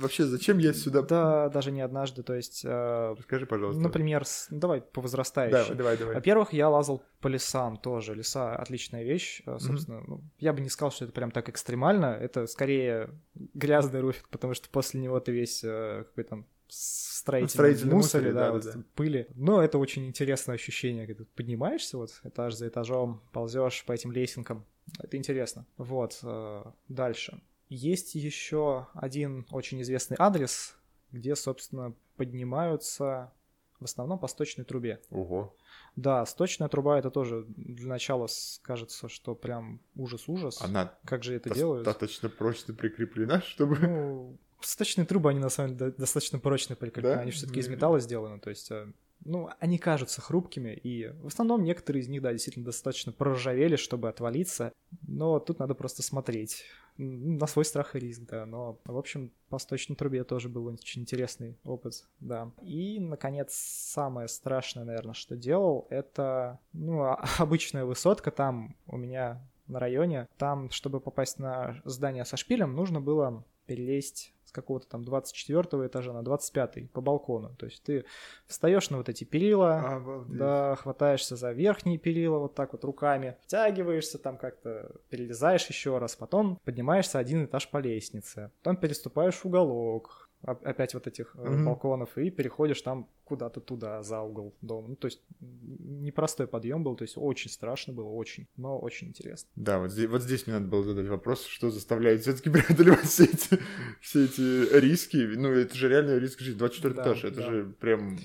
[0.00, 1.02] вообще зачем я сюда?
[1.02, 2.22] Да, даже не однажды.
[2.22, 3.82] То есть, э, Расскажи, пожалуйста.
[3.82, 5.52] например, с- ну, давай по возрастающей.
[5.52, 6.14] Давай, давай, давай.
[6.14, 8.14] Во-первых, я лазал по лесам тоже.
[8.14, 9.42] Леса отличная вещь.
[9.46, 12.06] Э, Собственно, ну, я бы не сказал, что это прям так экстремально.
[12.06, 13.10] Это скорее
[13.54, 18.32] грязный руфинг, потому что после него ты весь э, какой там строительном строительном мусоре, мусоре,
[18.32, 18.84] да, да, вот да.
[18.94, 19.26] пыли.
[19.34, 24.12] Но это очень интересное ощущение, когда ты поднимаешься вот этаж за этажом, ползешь по этим
[24.12, 24.64] лесенкам.
[24.98, 25.66] Это интересно.
[25.76, 27.40] Вот, э, дальше.
[27.68, 30.76] Есть еще один очень известный адрес,
[31.12, 33.32] где, собственно, поднимаются
[33.80, 35.00] в основном по сточной трубе.
[35.10, 35.54] Ого.
[35.96, 38.28] Да, сточная труба это тоже для начала
[38.62, 40.60] кажется, что прям ужас-ужас.
[40.62, 41.84] Она Как же это делают?
[41.84, 43.76] достаточно прочно прикреплена, чтобы...
[43.78, 47.16] Ну, сточные трубы, они на самом деле до- достаточно прочно прикреплены.
[47.16, 47.20] Да?
[47.22, 48.92] Они все-таки из металла сделаны, то есть, э,
[49.24, 54.08] ну, они кажутся хрупкими, и в основном некоторые из них, да, действительно достаточно проржавели, чтобы
[54.08, 54.72] отвалиться,
[55.06, 56.64] но тут надо просто смотреть.
[56.96, 61.02] На свой страх и риск, да, но, в общем, по сточной трубе тоже был очень
[61.02, 62.52] интересный опыт, да.
[62.62, 69.40] И, наконец, самое страшное, наверное, что делал, это, ну, а- обычная высотка там у меня
[69.66, 70.28] на районе.
[70.36, 76.22] Там, чтобы попасть на здание со шпилем, нужно было перелезть какого-то там 24 этажа на
[76.22, 77.54] 25 по балкону.
[77.58, 78.04] То есть ты
[78.46, 80.38] встаешь на вот эти перила, Обалдеть.
[80.38, 86.16] да, хватаешься за верхние перила вот так вот руками, втягиваешься там как-то, перелезаешь еще раз,
[86.16, 91.64] потом поднимаешься один этаж по лестнице, потом переступаешь в уголок, опять вот этих Мгм.
[91.64, 94.88] балконов, и переходишь там куда-то туда, за угол дома.
[94.88, 99.48] Ну, то есть непростой подъем был, то есть очень страшно было, очень, но очень интересно.
[99.56, 103.24] Да, вот здесь, вот здесь мне надо было задать вопрос, что заставляет все-таки преодолевать все
[103.24, 103.58] эти,
[104.00, 105.16] все эти риски.
[105.16, 106.58] Ну, это же реально риск жизни.
[106.58, 107.50] 24 Да, этаж, это да.
[107.50, 108.18] же прям...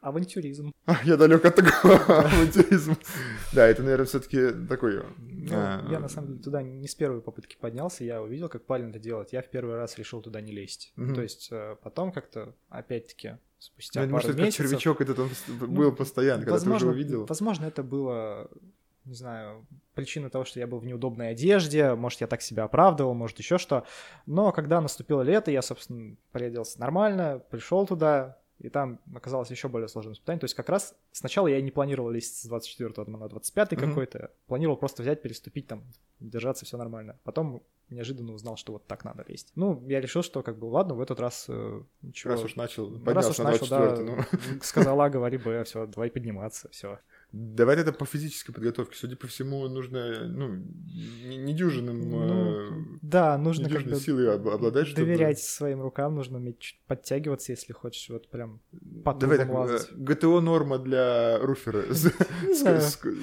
[0.00, 0.72] Авантюризм.
[0.86, 2.96] А, я далек от такого авантюризма.
[3.52, 5.02] Да, это, наверное, все-таки такой...
[5.18, 8.64] Ну, а, я на самом деле туда не с первой попытки поднялся, я увидел, как
[8.64, 9.32] правильно это делать.
[9.32, 10.92] Я в первый раз решил туда не лезть.
[10.96, 15.66] То есть э, потом как-то, опять-таки, спустя Я думаю, что это червячок этот, он Ну,
[15.66, 17.26] был постоянно, когда ты уже увидел.
[17.26, 18.50] Возможно, это было,
[19.04, 23.14] не знаю, причина того, что я был в неудобной одежде, может, я так себя оправдывал,
[23.14, 23.84] может, еще что.
[24.26, 29.88] Но когда наступило лето, я, собственно, приоделся нормально, пришел туда, и там оказалось еще более
[29.88, 30.40] сложное испытание.
[30.40, 33.88] То есть как раз сначала я не планировал лезть с 24 там, на 25 Мгм.
[33.88, 35.84] какой-то, планировал просто взять, переступить там,
[36.20, 37.18] держаться, все нормально.
[37.24, 39.52] Потом неожиданно узнал, что вот так надо лезть.
[39.54, 42.32] Ну, я решил, что как бы ладно, в этот раз э, ничего.
[42.32, 44.58] Раз уж начал, Раз уж на начал, да, 24 ну.
[44.62, 46.98] сказала, говори Б, все, давай подниматься, все.
[47.32, 48.96] Давай это по физической подготовке.
[48.96, 52.10] Судя по всему, нужно, ну, не- недюжинным...
[52.10, 55.06] Ну, э, да, нужно как бы силой об- обладать, чтобы...
[55.06, 58.60] доверять своим рукам, нужно уметь чуть подтягиваться, если хочешь, вот прям
[59.04, 59.92] по Давай так, э, лазать.
[59.92, 61.84] ГТО норма для руфера.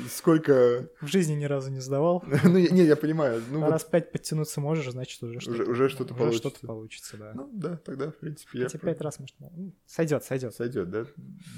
[0.10, 0.90] Сколько...
[1.02, 2.24] в жизни ни разу не сдавал.
[2.48, 3.44] Ну, не, я понимаю.
[3.52, 6.50] Ну, А раз пять подтянуться можешь, значит уже что-то, уже что-то уже получится.
[6.50, 7.32] что-то получится, да.
[7.36, 8.66] Ну, да, тогда, в принципе, я...
[8.66, 9.36] Хотя пять раз, может,
[9.86, 10.56] сойдет, сойдет.
[10.56, 11.06] Сойдет, да?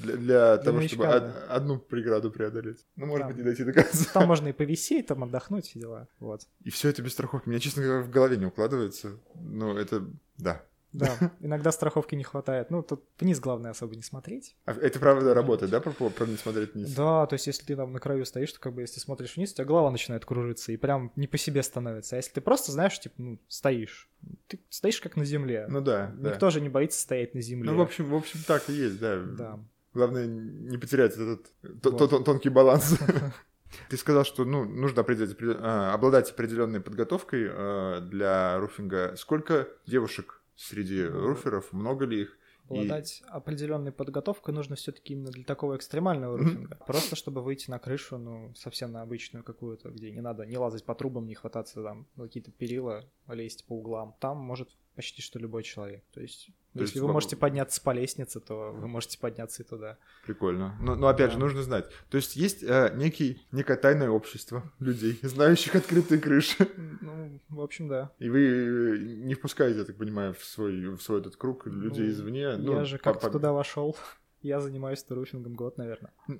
[0.03, 2.85] Для, того, чтобы одну преграду преодолеть.
[2.95, 3.27] Ну, может Там.
[3.27, 4.05] быть, не дойти до конца.
[4.13, 6.07] Там можно и повисеть, там отдохнуть, все дела.
[6.19, 6.47] Вот.
[6.63, 7.49] И все это без страховки.
[7.49, 9.17] Мне, честно говоря, в голове не укладывается.
[9.35, 10.05] Ну, это...
[10.37, 10.63] Да.
[10.91, 12.71] Да, иногда страховки не хватает.
[12.71, 14.55] Ну, тут вниз главное особо не смотреть.
[14.65, 16.95] А это правда работает, да, про, про не смотреть вниз?
[16.95, 19.51] Да, то есть если ты там на краю стоишь, то как бы если смотришь вниз,
[19.51, 22.15] у тебя голова начинает кружиться, и прям не по себе становится.
[22.15, 24.09] А если ты просто, знаешь, типа, ну, стоишь,
[24.47, 25.67] ты стоишь как на земле.
[25.69, 26.31] Ну да, да.
[26.31, 27.69] Никто же не боится стоять на земле.
[27.69, 29.19] Ну, в общем, в общем, так и есть, да.
[29.19, 29.59] Да.
[29.93, 31.47] Главное не потерять этот
[31.81, 31.97] то- Вот.
[31.97, 32.97] то- тон- тонкий баланс.
[33.89, 39.15] Ты сказал, что ну, нужно определять, а, обладать определенной подготовкой а, для руфинга.
[39.15, 41.71] Сколько девушек среди Ну, руферов?
[41.71, 42.37] Много ли их?
[42.69, 46.77] И- Обладать определенной подготовкой нужно все-таки именно для такого экстремального руфинга.
[46.85, 50.83] Просто чтобы выйти на крышу, ну, совсем на обычную какую-то, где не надо не лазать
[50.85, 54.15] по трубам, не хвататься там какие-то перила, лезть по углам.
[54.19, 56.03] Там может почти что любой человек.
[56.13, 59.63] То есть, То если есть вы во- можете подняться по лестнице, то вы можете подняться
[59.63, 59.97] и туда.
[60.25, 60.75] Прикольно.
[60.81, 61.33] Но, но опять Да.
[61.35, 61.85] же, нужно знать.
[62.09, 66.67] То есть есть э, некий, некое тайное общество людей, знающих открытые крыши.
[66.99, 68.11] Ну, в общем, да.
[68.19, 72.11] И вы не впускаете, я так понимаю, в свой, в свой этот круг людей Ну,
[72.11, 72.57] извне.
[72.57, 73.95] Ну, Я же как-то по- туда вошел.
[74.41, 76.11] Я занимаюсь руфингом год, наверное.
[76.27, 76.31] А,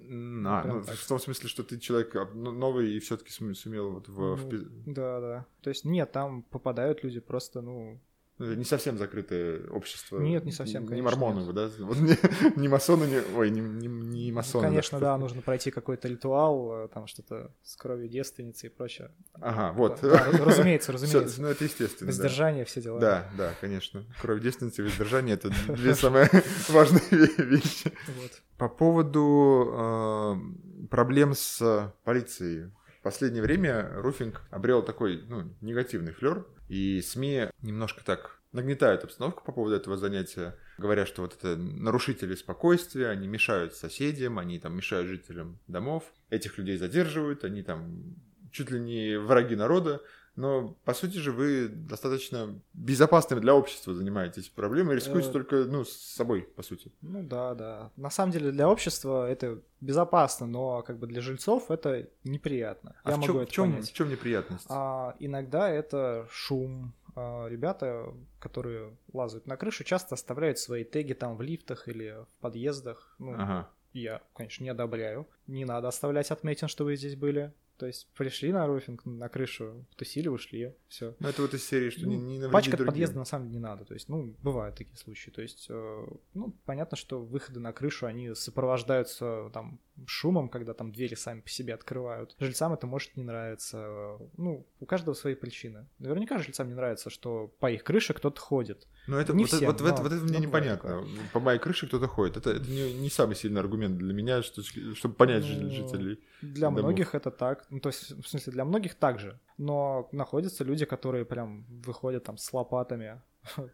[0.64, 0.96] прям ну, так.
[0.96, 4.44] в том смысле, что ты человек а, ну, новый и все-таки сумел вот в, в
[4.46, 5.46] Ну, пи- Да, да.
[5.62, 8.00] То есть нет, там попадают люди просто, ну, Ну,
[8.40, 10.20] не совсем закрытое общество.
[10.20, 11.46] Нет, не совсем, Не конечно, нет.
[11.46, 11.70] вы, да?
[11.80, 12.18] Вот не,
[12.60, 13.22] не масоны, не...
[13.38, 14.64] Ой, не, не, не Ну, масоны.
[14.68, 19.12] конечно, что- да, нужно пройти какой-то ритуал, э, там что-то с кровью девственницы и прочее.
[19.42, 20.00] Ага, вот.
[20.02, 21.42] Да, да, разумеется, разумеется.
[21.42, 22.18] ну, это естественно, да.
[22.18, 23.00] Воздержание, все дела.
[23.00, 24.06] Да, да, конечно.
[24.22, 26.30] Кровь девственницы и воздержание— это две самые
[26.70, 27.92] важные ве- вещи.
[28.08, 28.42] Вот.
[28.58, 32.72] По поводу э, проблем с полицией.
[33.00, 39.44] В последнее время руфинг обрел такой, ну, негативный флер, и СМИ немножко так нагнетают обстановку
[39.46, 44.76] по поводу этого занятия, говоря, что вот это нарушители спокойствия, они мешают соседям, они там
[44.76, 48.16] мешают жителям домов, этих людей задерживают, они там
[48.52, 50.02] чуть ли не враги народа,
[50.36, 55.32] но по сути же вы достаточно безопасными для общества занимаетесь проблемой, рискуете Э.
[55.34, 56.92] только, ну, с собой, по сути.
[57.02, 57.92] Ну да, да.
[57.98, 62.96] На самом деле для общества это безопасно, но как бы для жильцов это неприятно.
[63.04, 63.90] А Я в могу чем, это в чем, понять.
[63.90, 64.66] в чем неприятность?
[64.70, 66.94] А иногда это шум.
[67.16, 72.42] А, Ребята, которые лазают на крышу, часто оставляют свои теги там в лифтах или в
[72.42, 73.16] подъездах.
[73.20, 73.70] Ну, Ага.
[73.94, 75.28] я, конечно, не одобряю.
[75.48, 77.52] Не надо оставлять отметин, что вы здесь были.
[77.80, 81.16] То есть пришли на руфинг, на крышу, тусили, ушли, все.
[81.20, 82.92] Ну, это вот из серии, что не, не навредить Пачкать другим.
[82.92, 83.86] подъезда на самом деле не надо.
[83.86, 85.30] То есть, ну, бывают такие случаи.
[85.32, 90.92] То есть, э, ну, понятно, что выходы на крышу, они сопровождаются там шумом, когда там
[90.92, 92.36] двери сами по себе открывают.
[92.40, 94.18] Жильцам это может не нравиться.
[94.38, 95.88] Ну, у каждого свои причины.
[96.00, 98.88] Наверняка жильцам не нравится, что по их крыше кто-то ходит.
[99.08, 101.04] Но это, Не вот, всем, вот, но- вот это мне бывает непонятно.
[101.34, 102.38] По моей крыше кто-то ходит.
[102.38, 106.20] Это, это не, не самый сильный аргумент для меня, что, чтобы понять Ну, жителей.
[106.42, 106.84] Для Домов.
[106.84, 107.66] многих это так.
[107.70, 109.40] Ну, то есть, в смысле, для многих так же.
[109.58, 113.22] Но находятся люди, которые прям выходят там с лопатами,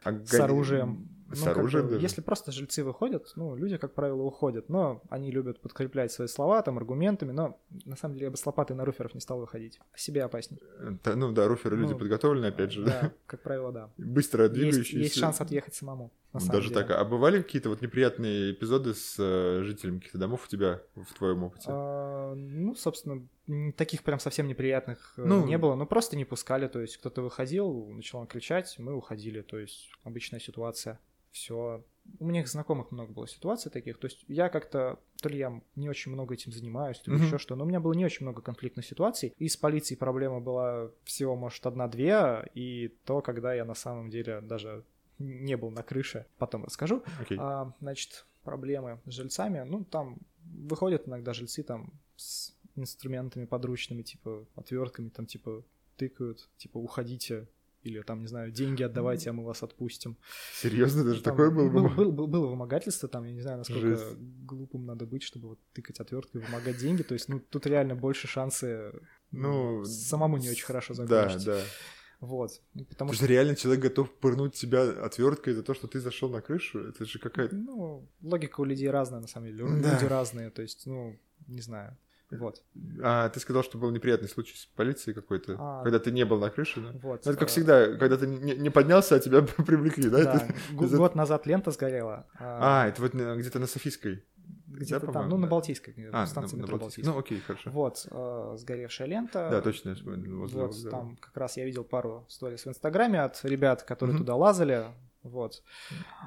[0.03, 1.09] А с оружием.
[1.35, 2.01] С Ну, как оружием бы, даже?
[2.03, 4.69] Если просто жильцы выходят, ну, люди, как правило, уходят.
[4.69, 7.31] Но они любят подкреплять свои слова там аргументами.
[7.31, 9.79] Но на самом деле я бы с лопатой на руферов не стал выходить.
[9.95, 10.61] Себе опаснее.
[11.03, 13.01] Да, ну да, руферы люди Ну, подготовленные, опять же, да.
[13.01, 13.89] Да, как правило, да.
[13.97, 14.97] Быстро Есть, двигающиеся.
[14.97, 16.11] есть шанс отъехать самому.
[16.33, 16.81] На самом Даже деле.
[16.81, 16.91] так.
[16.99, 21.43] А бывали какие-то вот неприятные эпизоды с э, жителями каких-то домов у тебя в твоем
[21.45, 21.67] опыте?
[21.69, 23.25] А, ну, собственно,
[23.77, 25.75] таких прям совсем неприятных э, Ну, не было.
[25.75, 26.67] Ну, просто не пускали.
[26.67, 29.41] То есть кто-то выходил, начал он кричать, мы уходили.
[29.43, 30.99] То есть обычная ситуация.
[31.35, 31.83] Все.
[32.19, 33.97] У меня знакомых много было ситуаций таких.
[33.97, 37.25] То есть я как-то, то ли я не очень много этим занимаюсь, то ли Мгм.
[37.25, 39.33] еще что, но у меня было не очень много конфликтных ситуаций.
[39.37, 42.49] И с полицией проблема была всего, может, одна-две.
[42.53, 44.85] И то, когда я на самом деле даже
[45.19, 46.25] не был на крыше.
[46.37, 47.03] Потом расскажу.
[47.19, 47.37] Окей.
[47.37, 49.59] А, значит, проблемы с жильцами.
[49.67, 55.63] Ну, там выходят иногда жильцы там с инструментами подручными, типа отвертками, там типа
[55.97, 57.47] тыкают, типа уходите,
[57.85, 60.17] или там, не знаю, деньги отдавайте, а мы вас отпустим.
[60.53, 61.69] Серьезно, даже Там такое было?
[61.69, 61.95] был- бы?
[61.95, 64.17] был- был- Было вымогательство, там, я не знаю, насколько Жесть.
[64.17, 67.03] глупым надо быть, чтобы вот тыкать отверткой, вымогать деньги.
[67.03, 68.91] То есть, ну, тут реально больше шансы
[69.31, 71.45] Ну, самому не очень хорошо Да, закончить.
[71.45, 71.61] да.
[72.21, 72.51] Вот.
[72.73, 75.99] Ну, Потому То что есть реально человек готов пырнуть тебя отверткой за то, что ты
[75.99, 76.79] зашел на крышу?
[76.79, 77.55] Это же какая-то...
[77.55, 79.65] Ну, логика у людей разная, на самом деле.
[79.81, 79.93] Да.
[79.93, 81.97] Люди разные, то есть, ну, не знаю.
[82.31, 82.61] Вот.
[83.03, 85.83] А ты сказал, что был неприятный случай с полицией какой-то, А.
[85.83, 86.91] когда ты не был на крыше, да?
[87.01, 87.21] Вот.
[87.21, 90.23] Это как э, всегда, когда ты не, не поднялся, а тебя привлекли, да?
[90.23, 92.25] Да, Это- год назад лента сгорела.
[92.39, 94.23] А, это вот на- где-то на Софийской.
[94.67, 95.49] где-то да, там, ну, на да.
[95.51, 97.03] Балтийской, А, на станции на- на метро Балтийской.
[97.05, 97.13] Балтийская.
[97.13, 97.69] Ну, окей, хорошо.
[97.71, 99.47] Вот, э, сгоревшая лента.
[99.49, 100.37] Да, точно, я вспомнил.
[100.39, 100.91] возле Вот, вокзала.
[100.91, 104.23] там как раз я видел пару сторис в Инстаграме от ребят, которые Мгм.
[104.25, 104.85] туда лазали.
[105.25, 105.63] Вот.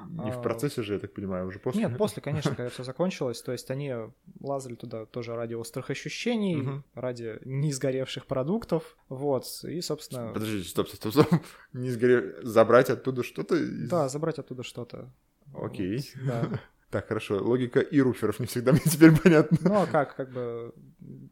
[0.09, 1.83] Не в а, процессе же, я так понимаю, уже после.
[1.83, 3.41] Нет, после, конечно, когда все закончилось.
[3.41, 3.93] То есть они
[4.41, 8.97] лазали туда тоже ради острых ощущений, ради не сгоревших продуктов.
[9.07, 9.45] Вот.
[9.63, 11.41] И, собственно, Подождите, стоп, стоп, стоп, стоп.
[11.73, 12.35] Не сгоре...
[12.43, 13.55] Забрать оттуда что-то?
[13.55, 15.09] из- да, забрать оттуда что-то.
[15.53, 16.05] Окей.
[16.15, 16.59] Вот, да.
[16.89, 17.37] Так, хорошо.
[17.37, 19.57] Логика и руферов не всегда мне теперь понятна.
[19.61, 20.73] Ну а как, как бы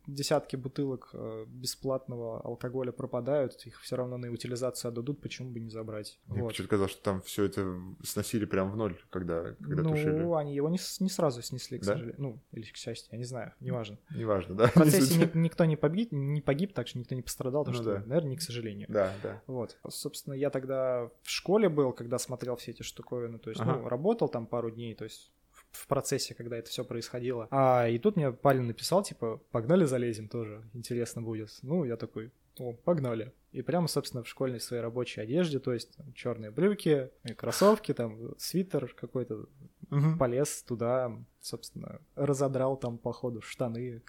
[0.08, 5.70] десятки бутылок э, бесплатного алкоголя пропадают, их все равно на утилизацию отдадут, почему бы не
[5.70, 6.20] забрать?
[6.28, 6.50] Мне Вот.
[6.50, 10.36] почему-то казалось, что там все это сносили прям в ноль, когда, когда ну, тушили.
[10.40, 11.94] они его не, не сразу снесли, к Да?
[11.94, 12.16] сожалению.
[12.22, 13.98] Ну, или к счастью, я не знаю, неважно.
[14.16, 14.68] Неважно, да?
[14.68, 17.82] В процессе ни- никто не погиб, не погиб, так что никто не пострадал, так Ну
[17.82, 18.00] что, да.
[18.06, 18.88] наверное, не к сожалению.
[18.90, 19.42] Да, да.
[19.48, 19.78] Вот.
[19.90, 23.74] Собственно, я тогда в школе был, когда смотрел все эти штуковины, то есть, Ага.
[23.80, 25.32] ну, работал там пару дней, то есть
[25.78, 27.48] в- процессе, когда это все происходило.
[27.52, 31.50] А, и тут мне парень написал, типа, погнали залезем тоже, интересно будет.
[31.62, 33.32] Ну, я такой, о, погнали.
[33.52, 38.94] И прямо, собственно, в школьной своей рабочей одежде, то есть черные брюки, кроссовки, там, свитер
[38.94, 39.46] какой-то,
[39.90, 40.18] Мгм.
[40.18, 44.02] полез туда, собственно, разодрал там, по ходу, штаны,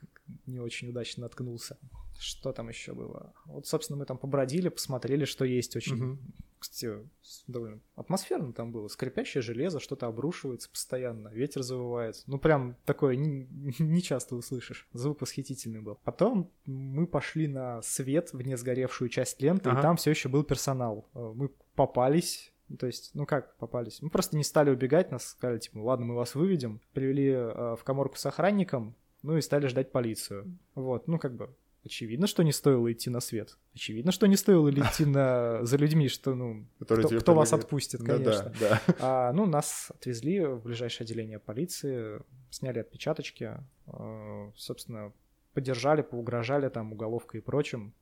[0.46, 1.78] не очень удачно наткнулся.
[2.18, 3.33] Что там еще было?
[3.46, 6.18] Вот, собственно, мы там побродили, посмотрели, что есть очень, Мгм.
[6.59, 7.09] Кстати,
[7.47, 8.88] довольно атмосферно там было.
[8.88, 12.23] Скрипящее железо, что-то обрушивается постоянно, ветер завывает.
[12.27, 13.47] Ну, прям такое не,
[13.79, 14.88] не часто услышишь.
[14.92, 15.99] Звук восхитительный был.
[16.05, 19.79] Потом мы пошли на свет в несгоревшую часть ленты, Ага.
[19.79, 21.09] и там все еще был персонал.
[21.14, 24.03] Э, Мы попались, То есть, ну как попались?
[24.03, 26.81] Мы просто не стали убегать, нас сказали, типа, ладно, мы вас выведем.
[26.92, 30.59] Привели э, в коморку с охранником, ну и стали ждать полицию.
[30.75, 31.55] Вот, ну как бы,
[31.88, 33.57] очевидно, что не стоило идти на свет.
[33.74, 35.64] Очевидно, что не стоило идти на...
[35.64, 38.53] за людьми, что, ну, Которые кто, кто вас отпустит, Ну конечно.
[38.61, 38.94] да, да.
[39.01, 42.20] А, ну, нас отвезли в ближайшее отделение полиции,
[42.51, 45.12] сняли отпечаточки, э, собственно,
[45.55, 47.92] поддержали, поугрожали там уголовкой и прочим.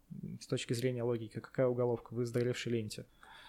[0.40, 2.12] С точки зрения логики, какая уголовка?
[2.12, 3.06] Вы в сгоревшей ленте.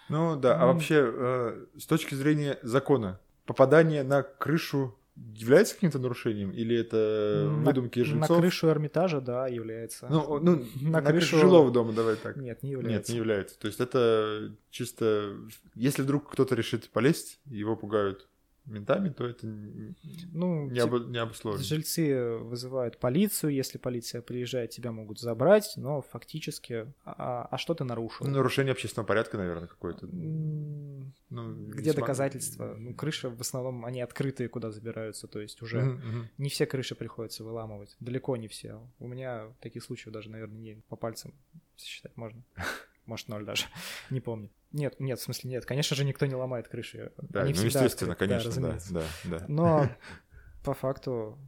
[0.08, 0.72] Ну да, а Ну.
[0.72, 4.96] вообще, э, с точки зрения закона, попадание на крышу
[5.36, 6.50] является каким-то нарушением?
[6.50, 8.28] Или это На- выдумки жильцов?
[8.30, 10.06] На крышу Эрмитажа, да, является.
[10.10, 12.36] Ну, ну На на, крышу крышу- жилого дома, давай так.
[12.36, 13.12] Нет, не Нет, является.
[13.12, 13.58] не является.
[13.58, 15.36] То есть это чисто...
[15.74, 18.28] Если вдруг кто-то решит полезть, его пугают
[18.68, 21.62] ментами, то это Ну, не, обо- не обусловлено.
[21.64, 26.92] Жильцы вызывают полицию, если полиция приезжает, тебя могут забрать, но фактически...
[27.04, 28.26] А, а что ты нарушил?
[28.26, 30.06] Ну, нарушение общественного порядка, наверное, какое-то.
[31.30, 32.74] Ну, Где весьма- доказательства?
[32.78, 36.00] Ну, крыши в основном, они открытые, куда забираются, то есть уже
[36.38, 38.80] не все крыши приходится выламывать, далеко не все.
[38.98, 41.34] У меня таких случаев даже, наверное, не по пальцам
[41.76, 42.42] сосчитать можно.
[43.08, 43.64] Может, ноль даже,
[44.10, 44.50] не помню.
[44.70, 47.10] Нет, нет, в смысле нет, конечно же, никто не ломает крыши.
[47.16, 48.92] Да, Они ну, естественно, открыты, да, конечно, да, разумеется.
[48.92, 49.44] да, да.
[49.48, 49.88] Но
[50.64, 51.38] по факту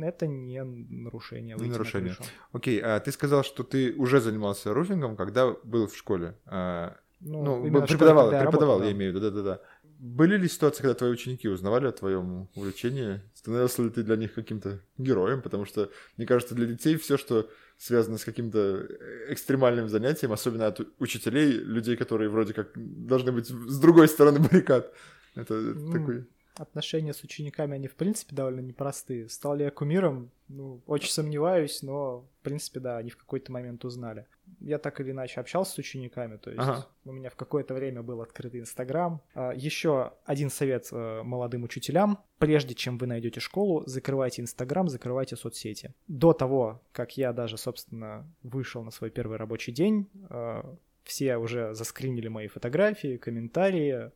[0.00, 1.56] это не нарушение.
[1.56, 2.14] Не на нарушение.
[2.14, 2.30] крышу.
[2.52, 6.36] Окей, а ты сказал, что ты уже занимался руфингом, когда был в школе.
[6.46, 8.92] А, Ну, Ну, в школе, преподавал, преподавал, работал, я да.
[8.92, 9.60] имею в виду, да-да-да.
[9.98, 13.20] Были ли ситуации, когда твои ученики узнавали о твоем увлечении?
[13.34, 15.42] Становился ли ты для них каким-то героем?
[15.42, 18.86] Потому что, мне кажется, для детей все, что связано с каким-то
[19.28, 24.92] экстремальным занятием, особенно от учителей, людей, которые вроде как должны быть с другой стороны баррикад,
[25.34, 26.26] это Ну, такой...
[26.56, 29.28] Отношения с учениками, они в принципе довольно непростые.
[29.28, 30.30] Стал ли я кумиром?
[30.48, 34.26] Ну, очень сомневаюсь, но в принципе, да, они в какой-то момент узнали.
[34.60, 36.86] Я так или иначе общался с учениками, то есть Ага.
[37.06, 39.20] у меня в какое-то время был открытый Инстаграм.
[39.34, 42.18] А, Еще один совет э, молодым учителям.
[42.38, 45.92] Прежде чем вы найдете школу, закрывайте Инстаграм, закрывайте соцсети.
[46.08, 50.62] До того, как я даже, собственно, вышел на свой первый рабочий день, э,
[51.04, 54.12] все уже заскринили мои фотографии, комментарии,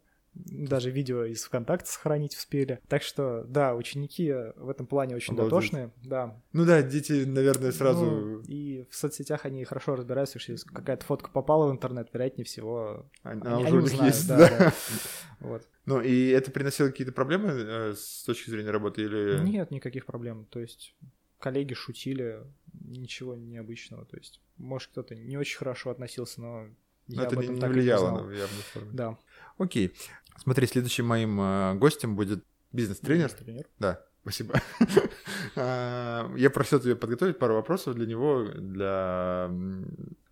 [0.46, 2.80] даже видео из ВКонтакте сохранить успели.
[2.88, 5.50] Так что, да, ученики в этом плане очень Обалдеть.
[5.50, 6.40] дотошные, да.
[6.52, 8.04] Ну да, дети, наверное, сразу...
[8.04, 12.44] Ну, и в соцсетях они хорошо разбираются, что если какая-то фотка попала в интернет, вероятнее
[12.44, 14.58] всего, Они, уже они узнают, есть, да, да.
[14.58, 14.72] да.
[15.40, 15.62] Вот.
[15.86, 19.40] Ну и это приносило какие-то проблемы э, с точки зрения работы или...
[19.40, 20.46] Нет никаких проблем.
[20.50, 20.94] То есть
[21.38, 22.40] коллеги шутили,
[22.80, 24.04] ничего необычного.
[24.04, 26.66] То есть, может, кто-то не очень хорошо относился, но
[27.06, 28.90] Но я это об не, этом не так и не влияло на форму.
[28.92, 29.18] Да.
[29.58, 29.94] Окей.
[30.42, 33.30] Смотри, следующим моим э, гостем будет бизнес-тренер.
[33.32, 33.66] Тренер.
[33.78, 34.60] Да, спасибо.
[35.56, 39.50] А, Я просил тебя подготовить пару вопросов для него, для...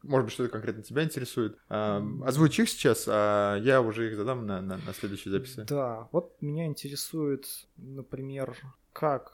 [0.03, 1.59] Может быть, что-то конкретно тебя интересует.
[1.69, 5.65] А, Озвучь их сейчас, а я уже их задам на, на, на следующей записи.
[5.69, 7.47] Да, вот меня интересует,
[7.77, 8.57] например,
[8.93, 9.33] как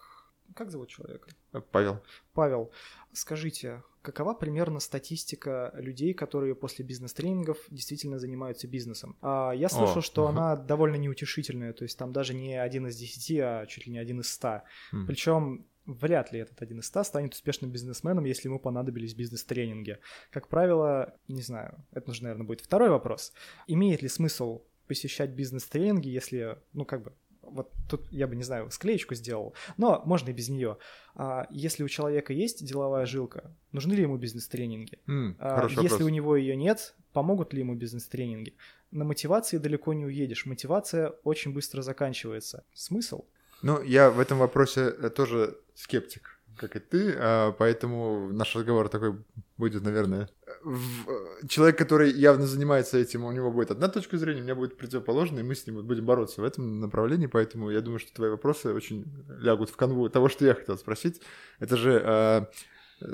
[0.55, 1.29] Как зовут человека?
[1.73, 2.01] Павел.
[2.33, 2.71] Павел,
[3.13, 9.17] скажите, какова примерно статистика людей, которые после бизнес-тренингов действительно занимаются бизнесом?
[9.23, 10.39] А, я слышал, О, что мгм.
[10.39, 13.99] она довольно неутешительная, то есть там даже не один из десяти, а чуть ли не
[13.99, 14.65] один из ста.
[14.93, 15.07] М.
[15.07, 19.99] Причем вряд ли этот один из ста станет успешным бизнесменом, если ему понадобились бизнес-тренинги.
[20.31, 23.33] Как правило, не знаю, это уже, наверное, будет второй вопрос.
[23.67, 27.13] Имеет ли смысл посещать бизнес-тренинги, если, ну, как бы,
[27.43, 30.79] вот тут я бы, не знаю, склеечку сделал, но можно и без нее.
[31.15, 34.99] А если у человека есть деловая жилка, нужны ли ему бизнес-тренинги?
[35.07, 36.01] М, А, Если вопрос.
[36.01, 38.55] у него ее нет, помогут ли ему бизнес-тренинги?
[38.91, 40.47] На мотивации далеко не уедешь.
[40.47, 42.65] Мотивация очень быстро заканчивается.
[42.75, 43.25] Смысл?
[43.63, 48.89] Ну, я в этом вопросе э, тоже скептик, как и ты, а, поэтому наш разговор
[48.89, 49.15] такой
[49.57, 50.29] будет, наверное...
[50.65, 54.55] в- э, Человек, который явно занимается этим, у него будет одна точка зрения, у меня
[54.55, 58.13] будет противоположная, и мы с ним будем бороться в этом направлении, поэтому я думаю, что
[58.15, 59.05] твои вопросы очень
[59.41, 61.21] лягут в канву того, что я хотел спросить.
[61.59, 62.51] Это же а,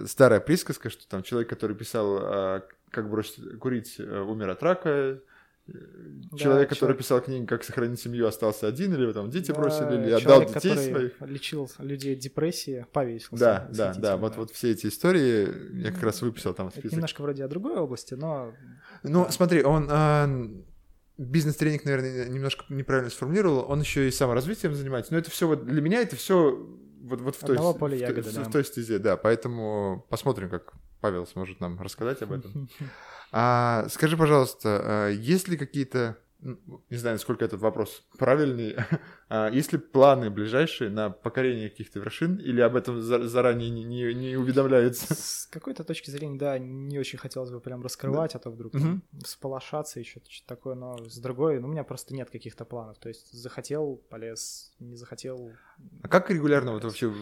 [0.07, 5.21] старая присказка, что там человек, который писал а, «Как бросить курить, э, умер от рака»,
[6.37, 9.95] Человек, который человек- писал книги «Как сохранить семью», остался один, или там дети Да, бросили,
[10.03, 11.21] или отдал детей своих.
[11.23, 13.37] лечил людей от депрессии, повесился.
[13.45, 16.93] Да, да, да, вот, вот все эти истории я как раз выписал там Это список.
[16.93, 18.53] немножко вроде о другой области, но
[19.03, 19.31] Ну, да.
[19.31, 20.29] смотри, он а,
[21.17, 25.81] бизнес-тренинг, наверное, немножко неправильно сформулировал, он еще и саморазвитием занимается, но это все вот для
[25.81, 26.51] меня это все
[27.01, 28.45] вот, вот в, той, Одного поля в ягоды, в- да.
[28.45, 32.69] в той стезе, да, поэтому посмотрим, как Павел сможет нам рассказать об этом.
[33.31, 38.75] А, скажи, пожалуйста, а, есть ли какие-то, не знаю, насколько этот вопрос правильный,
[39.31, 44.15] есть ли планы ближайшие на покорение каких-то вершин, или об этом за- заранее не, не-
[44.15, 45.15] не уведомляется?
[45.15, 48.83] с какой-то точки зрения, да, не очень хотелось бы прям раскрывать, а то вдруг Мгм.
[49.11, 52.99] там всполошаться еще что-то такое, но с другой, ну, у меня просто нет каких-то планов.
[52.99, 55.53] То есть захотел, полез, не захотел.
[56.03, 57.13] А как регулярно вот вообще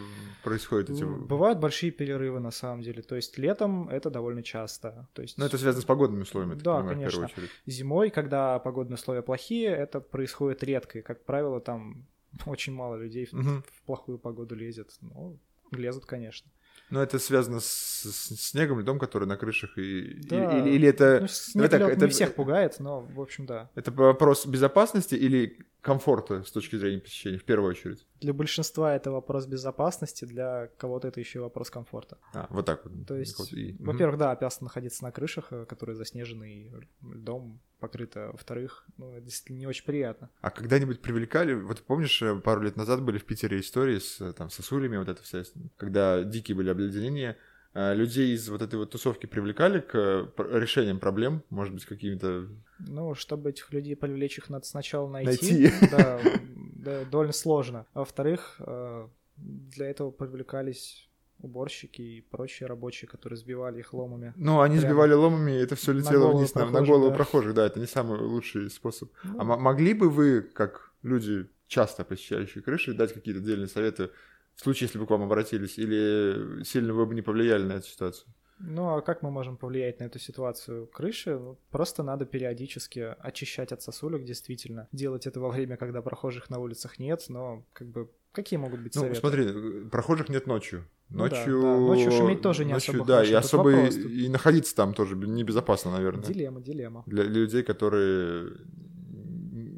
[0.45, 1.05] происходят эти...
[1.05, 3.03] Бывают большие перерывы на самом деле.
[3.03, 5.09] То есть летом это довольно часто.
[5.13, 7.29] То есть Ну, это связано с погодными условиями, Да, понимаю, конечно.
[7.67, 10.99] зимой, когда погодные условия плохие, это происходит редко.
[10.99, 11.96] И, как правило, там
[12.47, 13.63] очень мало людей в, Мгм.
[13.63, 14.91] в плохую погоду лезет.
[15.01, 15.39] Ну,
[15.73, 16.51] лезут, конечно.
[16.91, 20.59] Но это связано с, с снегом, льдом, который на крышах, и, Да.
[20.59, 23.71] или, или это, Ну, снег лёд это- не всех пугает, но, в общем, да.
[23.75, 28.05] это вопрос безопасности или комфорта с точки зрения посещения, в первую очередь?
[28.21, 32.19] Для большинства это вопрос безопасности, для кого-то это еще вопрос комфорта.
[32.35, 33.07] А, вот так вот.
[33.07, 36.73] То есть, и- во-первых, да, опасно находиться на крышах, э, которые заснежены и
[37.15, 38.31] льдом покрыто.
[38.33, 40.29] Во-вторых, ну, это действительно не очень приятно.
[40.41, 44.33] А когда-нибудь привлекали, вот помнишь, э, пару лет назад были в Питере истории с э,
[44.33, 45.45] там сосулями, вот это вся,
[45.77, 47.37] когда дикие были обледенения,
[47.77, 50.27] людей из вот этой вот тусовки привлекали к э,
[50.59, 52.49] решениям проблем, может быть, какими-то...
[52.79, 55.69] Ну, чтобы этих людей привлечь, их надо сначала найти.
[55.69, 55.73] Найти.
[55.91, 56.21] Да,
[56.77, 57.87] да, довольно сложно.
[57.93, 61.09] А во-вторых, э, для этого привлекались
[61.39, 64.33] уборщики и прочие рабочие, которые сбивали их ломами.
[64.37, 67.15] Ну, они Прям сбивали ломами, и это все летело вниз на, на голову да.
[67.15, 69.11] прохожих, да, это не самый лучший способ.
[69.23, 74.11] Ну, А могли бы вы, как люди, часто посещающие крыши, дать какие-то отдельные советы
[74.57, 77.87] в случае, если бы к вам обратились, или сильно вы бы не повлияли на эту
[77.87, 78.29] ситуацию?
[78.59, 80.87] Ну, а как мы можем повлиять на эту ситуацию?
[80.87, 81.39] Крыши
[81.71, 84.89] просто надо периодически очищать от сосулек, действительно.
[84.93, 88.95] Делать это во время, когда прохожих на улицах нет, но как бы какие могут быть
[88.95, 89.21] Ну, советы?
[89.21, 90.87] смотри, прохожих нет ночью.
[91.11, 93.31] Ну да, Ночью, да, ночью шуметь тоже не ночью, особо Да, хорошо.
[93.31, 96.25] и особо и, вопрос и находиться там тоже небезопасно, наверное.
[96.25, 97.03] Дилемма, дилемма.
[97.07, 98.53] Для, для людей, которые,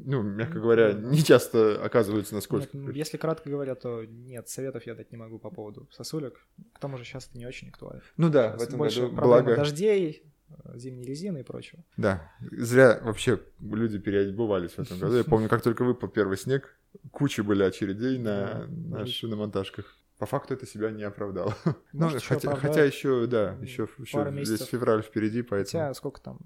[0.09, 2.97] ну, мягко говоря, не часто оказываются на Нет, скользких ну, крышах.
[2.97, 6.39] если кратко говоря, то нет, советов я дать не могу по поводу сосулек.
[6.73, 8.01] К тому же сейчас это не очень актуально.
[8.17, 9.55] Ну да, в Сейчас этом больше году, благо...
[9.55, 11.83] дождей, э, зимней резины и прочего.
[11.97, 15.15] Да, зря вообще люди переобувались в этом году.
[15.17, 16.75] Я помню, как только выпал первый снег,
[17.11, 19.95] куча были очередей на, на шиномонтажках.
[20.17, 21.55] По факту это себя не оправдало.
[21.65, 22.75] Ну, Может, ещё хотя, оправдает.
[22.75, 24.67] хотя еще, да, еще, еще весь месяцев.
[24.69, 25.83] февраль впереди, поэтому...
[25.83, 26.39] Хотя сколько там,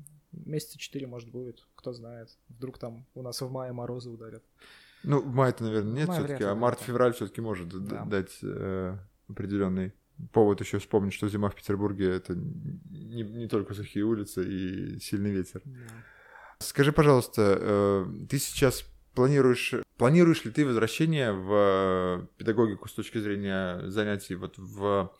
[0.45, 2.29] месяца четыре, может, будет, кто знает.
[2.49, 4.43] Вдруг там у нас в мае морозы ударят.
[5.03, 8.05] Ну, в мае-то, наверное, нет все-таки, а март-февраль все-таки может Да.
[8.05, 9.93] дать э, определенный
[10.31, 15.31] повод еще вспомнить, что зима в Петербурге это не, не только сухие улицы и сильный
[15.31, 15.61] ветер.
[16.59, 21.51] Скажи, пожалуйста, э, ты сейчас планируешь, планируешь ли ты возвращение в
[22.23, 25.11] э, педагогику с точки зрения занятий вот в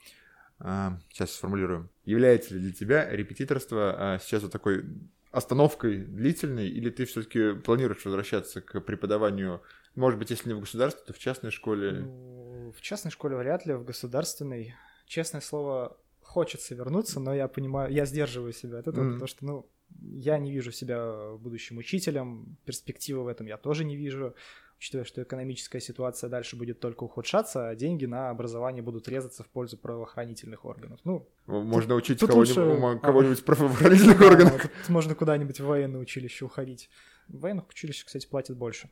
[1.10, 1.90] сейчас сформулируем.
[2.04, 4.84] Является ли для тебя репетиторство э, сейчас вот такой
[5.30, 9.62] остановкой длительной, или ты все-таки планируешь возвращаться к преподаванию,
[9.94, 11.92] может быть, если не в государстве, то в частной школе?
[11.92, 14.74] Ну, в частной школе вряд ли, в государственной.
[15.06, 19.12] Честное слово, хочется вернуться, но я понимаю, я сдерживаю себя от этого, Мгм.
[19.14, 19.70] потому что, ну,
[20.12, 24.34] я не вижу себя будущим учителем, перспективы в этом я тоже не вижу.
[24.78, 29.48] учитывая, что экономическая ситуация дальше будет только ухудшаться, а деньги на образование будут резаться в
[29.48, 31.00] пользу правоохранительных органов.
[31.04, 34.62] Ну, Можно учить тут кого-нибудь, лучше- ума- кого-нибудь в правоохранительных да, органах.
[34.62, 36.90] тут можно куда-нибудь в военное училище уходить.
[37.28, 38.90] В военных училищах, кстати, платят больше.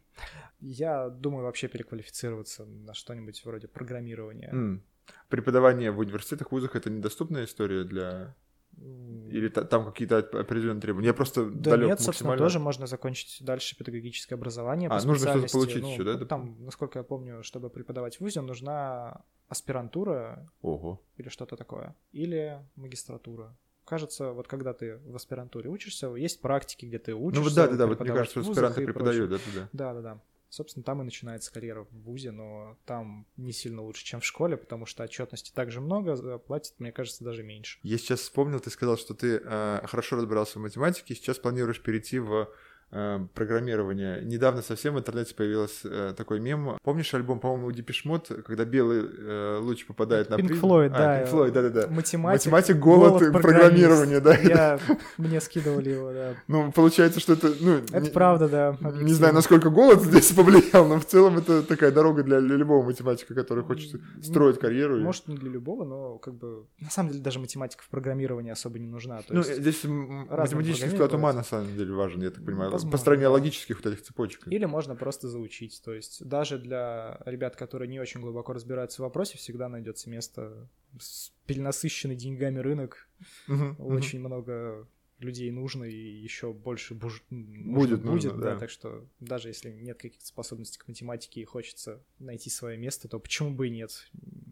[0.60, 4.48] Я думаю вообще переквалифицироваться на что-нибудь вроде программирования.
[4.50, 4.82] М.
[5.28, 8.34] Преподавание в университетах, вузах это недоступная история для...
[8.78, 11.08] Или та- там какие-то оп- определенные требования?
[11.08, 12.44] Я просто Да далек нет, собственно, максимально.
[12.44, 16.56] тоже можно закончить дальше педагогическое образование А, нужно что-то получить Ну, да, ну, доп- Там,
[16.64, 21.00] насколько я помню, чтобы преподавать в ВУЗе, нужна аспирантура Ого.
[21.16, 23.56] или что-то такое, или магистратура.
[23.84, 27.40] Кажется, вот когда ты в аспирантуре учишься, есть практики, где ты учишься.
[27.40, 29.68] Ну вот да, да, да, вот мне кажется, аспиранты преподают, да, да, да.
[29.72, 30.20] Да, да, да.
[30.52, 34.58] Собственно, там и начинается карьера в ВУЗе, но там не сильно лучше, чем в школе,
[34.58, 37.78] потому что отчетности также много, платят, мне кажется, даже меньше.
[37.82, 42.18] Я сейчас вспомнил, ты сказал, что ты э, хорошо разбирался в математике, сейчас планируешь перейти
[42.18, 42.50] в
[42.92, 44.22] э, программирование.
[44.22, 46.76] Недавно совсем в интернете появился э, такой мем.
[46.82, 50.68] Помнишь альбом, по-моему, у Mode, когда белый э, луч попадает на призму?
[50.68, 51.50] Floyd, А, да.
[51.50, 51.88] Да-да-да.
[51.88, 54.36] Математик, Математик, голод, программирование, да.
[54.36, 54.78] Я...
[55.18, 56.34] Мне скидывали его, да.
[56.48, 57.78] Ну, получается, что это, ну...
[57.92, 58.76] Это правда, да.
[59.00, 63.34] Не знаю, насколько голод здесь повлиял, но в целом это такая дорога для любого математика,
[63.34, 64.98] который хочет М, строить карьеру.
[64.98, 66.66] Может, не для любого, но как бы...
[66.80, 69.22] На самом деле даже математика в программировании особо не нужна.
[69.22, 69.56] То Ну, есть...
[69.56, 72.70] здесь математический склад ума на самом деле важен, я так понимаю.
[72.82, 74.46] Возможно, Построение логических вот этих цепочек.
[74.48, 75.80] Или можно просто заучить.
[75.84, 80.68] То есть даже для ребят, которые не очень глубоко разбираются в вопросе, всегда найдется место
[81.00, 83.08] с перенасыщенный деньгами рынок.
[83.46, 83.76] Мгм.
[83.78, 84.86] Очень много
[85.18, 88.54] людей нужно и еще больше буж- Будет, будет, нужно, да.
[88.54, 88.58] да.
[88.58, 93.18] Так что даже если нет каких-то способностей к математике и хочется найти свое место, то
[93.20, 94.10] почему бы и нет?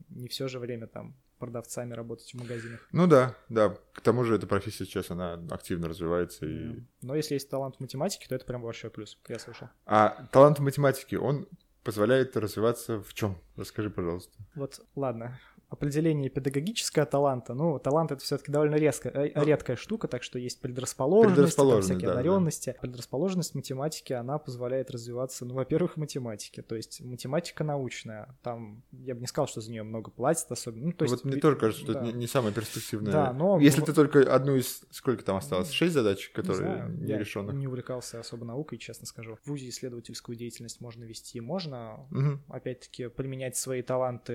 [0.09, 2.87] Не все же время там продавцами работать в магазинах.
[2.93, 3.77] Ну да, да.
[3.93, 6.47] К тому же эта профессия сейчас, она активно развивается.
[6.47, 6.85] И...
[7.03, 9.69] Но если есть талант в математике, то это прям большой плюс, я слышал.
[9.87, 11.49] А талант в математике, он
[11.83, 13.39] позволяет развиваться в чем?
[13.57, 14.39] Расскажи, пожалуйста.
[14.55, 15.41] Вот, ладно.
[15.71, 17.55] Определение педагогического таланта.
[17.55, 21.45] Ну, талант это все-таки довольно резко, э, Ну, редкая штука, так что есть предрасположенность, там
[21.45, 22.21] Предрасположенность, всякие да, да.
[22.21, 22.77] одаренности.
[22.81, 26.63] Предрасположенность математики, она позволяет развиваться, ну, во-первых, математике.
[26.63, 28.37] То есть математика научная.
[28.43, 30.87] Там, я бы не сказал, что за нее много платят особенно.
[30.87, 32.01] Ну, то есть, вот мне тоже кажется, что да.
[32.01, 33.13] это не, не самое перспективное.
[33.13, 34.83] Да, но- Если ты только одну из...
[34.91, 35.71] Сколько там осталось?
[35.71, 37.55] Шесть задач, Не которые знаю, не я решенных?
[37.55, 39.39] не увлекался особо наукой, честно скажу.
[39.45, 42.43] В ВУЗе исследовательскую деятельность можно вести, можно Мгм.
[42.49, 44.33] опять-таки применять свои таланты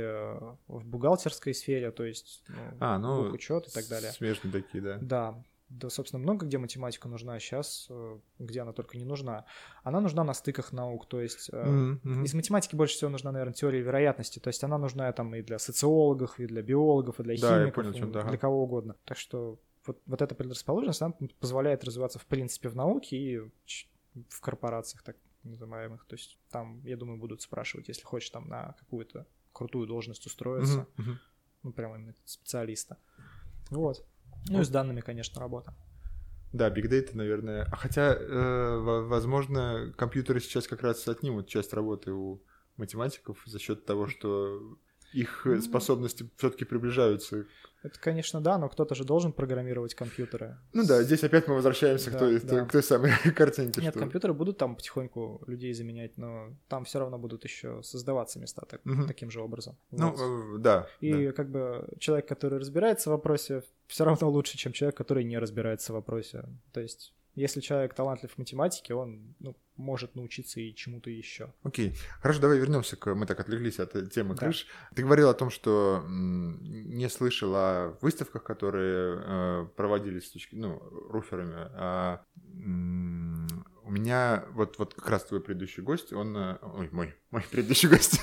[0.68, 0.86] в
[1.26, 3.30] бухгалтерской сфере, то есть ну, А, ну...
[3.32, 4.12] учет и так далее.
[4.12, 4.98] Смежные такие, да.
[5.02, 7.90] Да, да, собственно, много где математика нужна, а сейчас
[8.40, 9.46] где она только не нужна.
[9.84, 12.24] Она нужна на стыках наук, то есть э, Мгм, мгм.
[12.24, 15.60] из математики больше всего нужна, наверное, теория вероятности, то есть она нужна там и для
[15.60, 18.30] социологов, и для биологов, и для Да, химиков, понял, и да, ага.
[18.30, 18.96] для кого угодно.
[19.06, 23.40] Так что вот, вот эта предрасположенность, она позволяет развиваться в принципе в науке и
[24.30, 26.06] в корпорациях так называемых.
[26.06, 30.88] То есть там, я думаю, будут спрашивать, если хочешь там на какую-то крутую должность устроиться,
[31.64, 32.98] ну, прямо именно специалиста.
[33.72, 34.06] Вот.
[34.50, 35.74] Ну и с данными, конечно, работа.
[36.54, 37.68] Да, Big Data, наверное.
[37.72, 42.42] А Хотя, э, во- возможно, компьютеры сейчас как раз отнимут часть работы у
[42.78, 44.78] математиков за счет того, что
[45.16, 47.46] их э, способности все-таки приближаются.
[47.84, 50.58] Это, конечно, да, но кто-то же должен программировать компьютеры.
[50.74, 52.66] Ну да, здесь опять мы возвращаемся к, Да, той, да.
[52.66, 53.80] к той самой картинке.
[53.82, 54.00] Нет, что...
[54.00, 58.82] компьютеры будут там потихоньку людей заменять, но там все равно будут еще создаваться места так-
[58.86, 59.08] Мгм.
[59.08, 59.78] таким же образом.
[59.92, 60.56] Ну, Вот.
[60.58, 60.88] э, да.
[61.00, 61.32] И да.
[61.34, 65.92] как бы человек, который разбирается в вопросе, все равно лучше, чем человек, который не разбирается
[65.92, 66.44] в вопросе.
[66.74, 71.54] То есть, если человек талантлив в математике, он ну, может научиться и чему-то еще.
[71.64, 71.96] Окей.
[72.22, 73.14] Хорошо, давай вернемся к...
[73.14, 74.46] Мы так отвлеклись от э, темы Да.
[74.46, 74.68] крыш.
[74.96, 80.56] Ты говорил о том, что не слышал о выставках, которые э, проводились с точки...
[80.56, 80.80] Ну,
[81.10, 81.56] руферами.
[81.74, 82.24] А,
[83.84, 86.38] у меня вот, вот как раз твой предыдущий гость, он...
[86.38, 88.22] э, Ой, мой, мой предыдущий гость.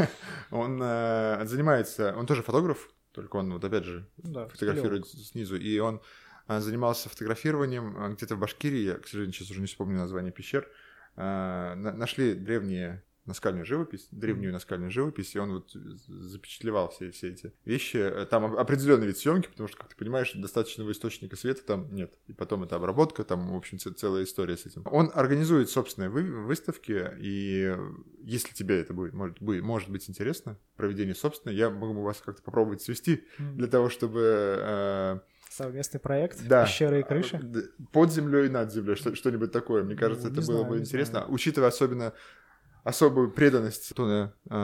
[0.50, 2.14] он занимается...
[2.16, 5.56] Он тоже фотограф, только он вот опять же да, фотографирует снизу.
[5.56, 6.00] И он
[6.48, 10.68] занимался фотографированием а, где-то в Башкирии, я, к сожалению, сейчас уже не вспомню название пещер,
[11.16, 17.54] на- нашли древние наскальную живопись, древнюю наскальную живопись, и он вот запечатлевал все, все эти
[17.64, 17.96] вещи.
[17.96, 21.94] Э, Там оп- определенный вид съемки, потому что, как ты понимаешь, достаточного источника света там
[21.94, 22.12] нет.
[22.26, 24.82] И потом это обработка, там, в общем, целая история с этим.
[24.90, 27.74] Он организует собственные вы- выставки, и
[28.22, 32.42] если тебе это будет, может, быть, может быть интересно, проведение собственной, я могу вас как-то
[32.42, 35.20] попробовать свести для того, чтобы э,
[35.56, 37.36] Совместный проект, да, пещеры и крыши.
[37.36, 39.84] э, под землей и над землей, что- что-нибудь такое.
[39.84, 41.32] Мне кажется, Ну, это не было знаю, бы интересно, знаю.
[41.32, 42.12] учитывая особенно
[42.82, 44.54] особую преданность Антона, э,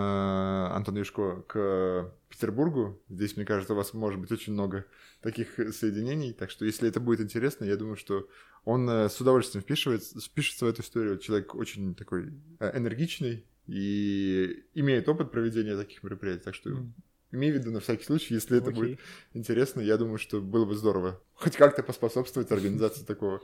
[0.77, 3.01] Антона Юшко к Петербургу.
[3.09, 4.85] Здесь, мне кажется, у вас может быть очень много
[5.23, 6.33] таких соединений.
[6.33, 8.29] Так что, если это будет интересно, я думаю, что
[8.65, 11.19] он э, с удовольствием впишивается, впишется в эту историю.
[11.19, 16.43] Человек очень такой э, энергичный и имеет опыт проведения таких мероприятий.
[16.45, 16.95] Так что М.
[17.33, 18.81] имей в виду на всякий случай, если это Окей.
[18.81, 19.01] будет
[19.35, 23.41] интересно, я думаю, что было бы здорово хоть как-то поспособствовать организации такого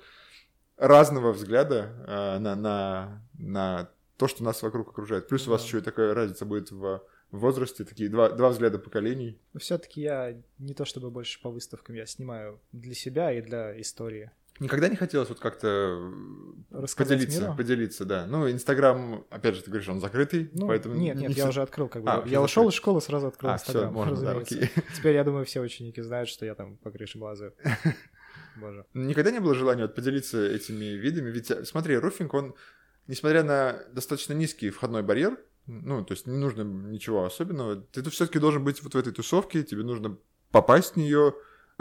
[0.76, 5.28] разного взгляда а, на, на, на то, что нас вокруг окружает.
[5.28, 9.38] Плюс у вас еще и такая разница будет в возрасте, такие два, два взгляда поколений.
[9.58, 14.30] Все-таки я не то чтобы больше по выставкам, я снимаю для себя и для истории.
[14.60, 16.12] Никогда не хотелось вот как-то
[16.70, 17.56] Рассказать поделиться, миру?
[17.56, 18.26] поделиться, да.
[18.26, 20.94] Ну, Инстаграм, опять же, ты говоришь, он закрытый, Ну, поэтому...
[20.94, 22.10] нет, нет, не я всё- уже открыл, как бы.
[22.10, 24.54] А, я ушел из школы, сразу открыл А, все, Инстаграм, можно, да, разумеется.
[24.56, 24.70] окей.
[24.96, 27.54] Теперь, я думаю, все ученики знают, что я там по крыше лазаю.
[28.56, 28.86] Боже.
[28.94, 32.54] Никогда не было желания вот поделиться этими видами, ведь, э, смотри, руфинг, он,
[33.06, 38.12] несмотря на достаточно низкий входной барьер, ну, то есть не нужно ничего особенного, ты тут
[38.14, 40.16] все-таки должен быть вот в этой тусовке, тебе нужно
[40.52, 41.34] попасть в нее,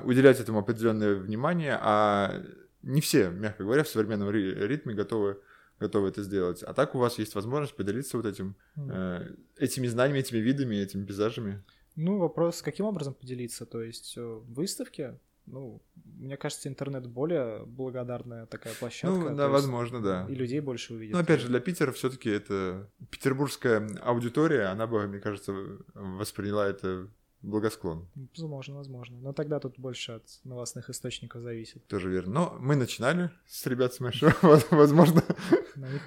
[0.04, 2.42] уделять этому определенное внимание, а
[2.86, 5.38] не все, мягко говоря, в современном ри- ритме готовы
[5.80, 6.64] готовы это сделать.
[6.64, 11.06] А так у вас есть возможность поделиться вот этим, э, этими знаниями, этими видами, этими
[11.06, 11.64] пейзажами.
[11.98, 13.66] Ну, вопрос, каким образом поделиться?
[13.66, 15.20] То есть э, выставки?
[15.46, 15.82] Ну,
[16.18, 19.16] мне кажется, интернет более благодарная такая площадка.
[19.16, 20.26] ну, да, есть возможно, да.
[20.30, 21.14] И людей больше увидят.
[21.14, 25.54] Ну, опять же, для Питера все-таки это петербургская аудитория, она бы, мне кажется,
[25.94, 27.10] восприняла это
[27.46, 28.08] благосклонно.
[28.38, 29.18] Возможно, возможно.
[29.20, 31.86] Но тогда тут больше от новостных источников зависит.
[31.88, 32.34] Тоже верно.
[32.34, 34.34] Но мы начинали с ребят с Мэшо.
[34.42, 35.24] Возможно,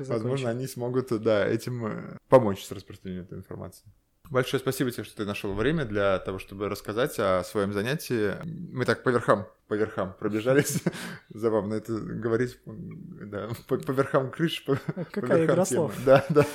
[0.01, 3.85] возможно, они смогут, да, этим э, помочь с распространением этой информации.
[4.31, 8.35] Большое спасибо тебе, что ты нашел время для того, чтобы рассказать о своем занятии.
[8.45, 10.83] Мы так по верхам, по верхам пробежались.
[11.31, 15.77] Забавно это говорить, да, по, по верхам крыш, по, по Какая верхам игра темы.
[15.77, 15.95] слов.
[16.05, 16.43] Да, да.
[16.43, 16.47] Да.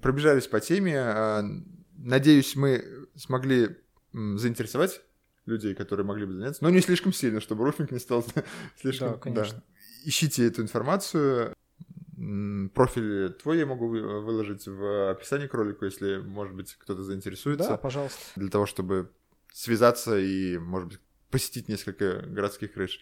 [0.00, 0.98] Пробежались по теме.
[0.98, 1.42] а,
[1.98, 2.82] Надеюсь, мы
[3.16, 3.76] смогли
[4.36, 5.00] заинтересовать
[5.46, 8.24] людей, которые могли бы заняться, но не слишком сильно, чтобы руфинг не стал
[8.80, 9.12] слишком...
[9.12, 9.62] Да, конечно.
[10.04, 11.54] Ищите эту информацию.
[12.74, 17.68] Профиль твой я могу вы- выложить в описании к ролику, если, может быть, кто-то заинтересуется,
[17.68, 18.18] Да, пожалуйста.
[18.36, 19.10] для того, чтобы
[19.52, 20.98] связаться и, может быть,
[21.30, 23.00] посетить несколько городских крыш.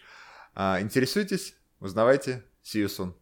[0.53, 2.43] А, Интересуйтесь, узнавайте.
[2.63, 3.13] See you soon.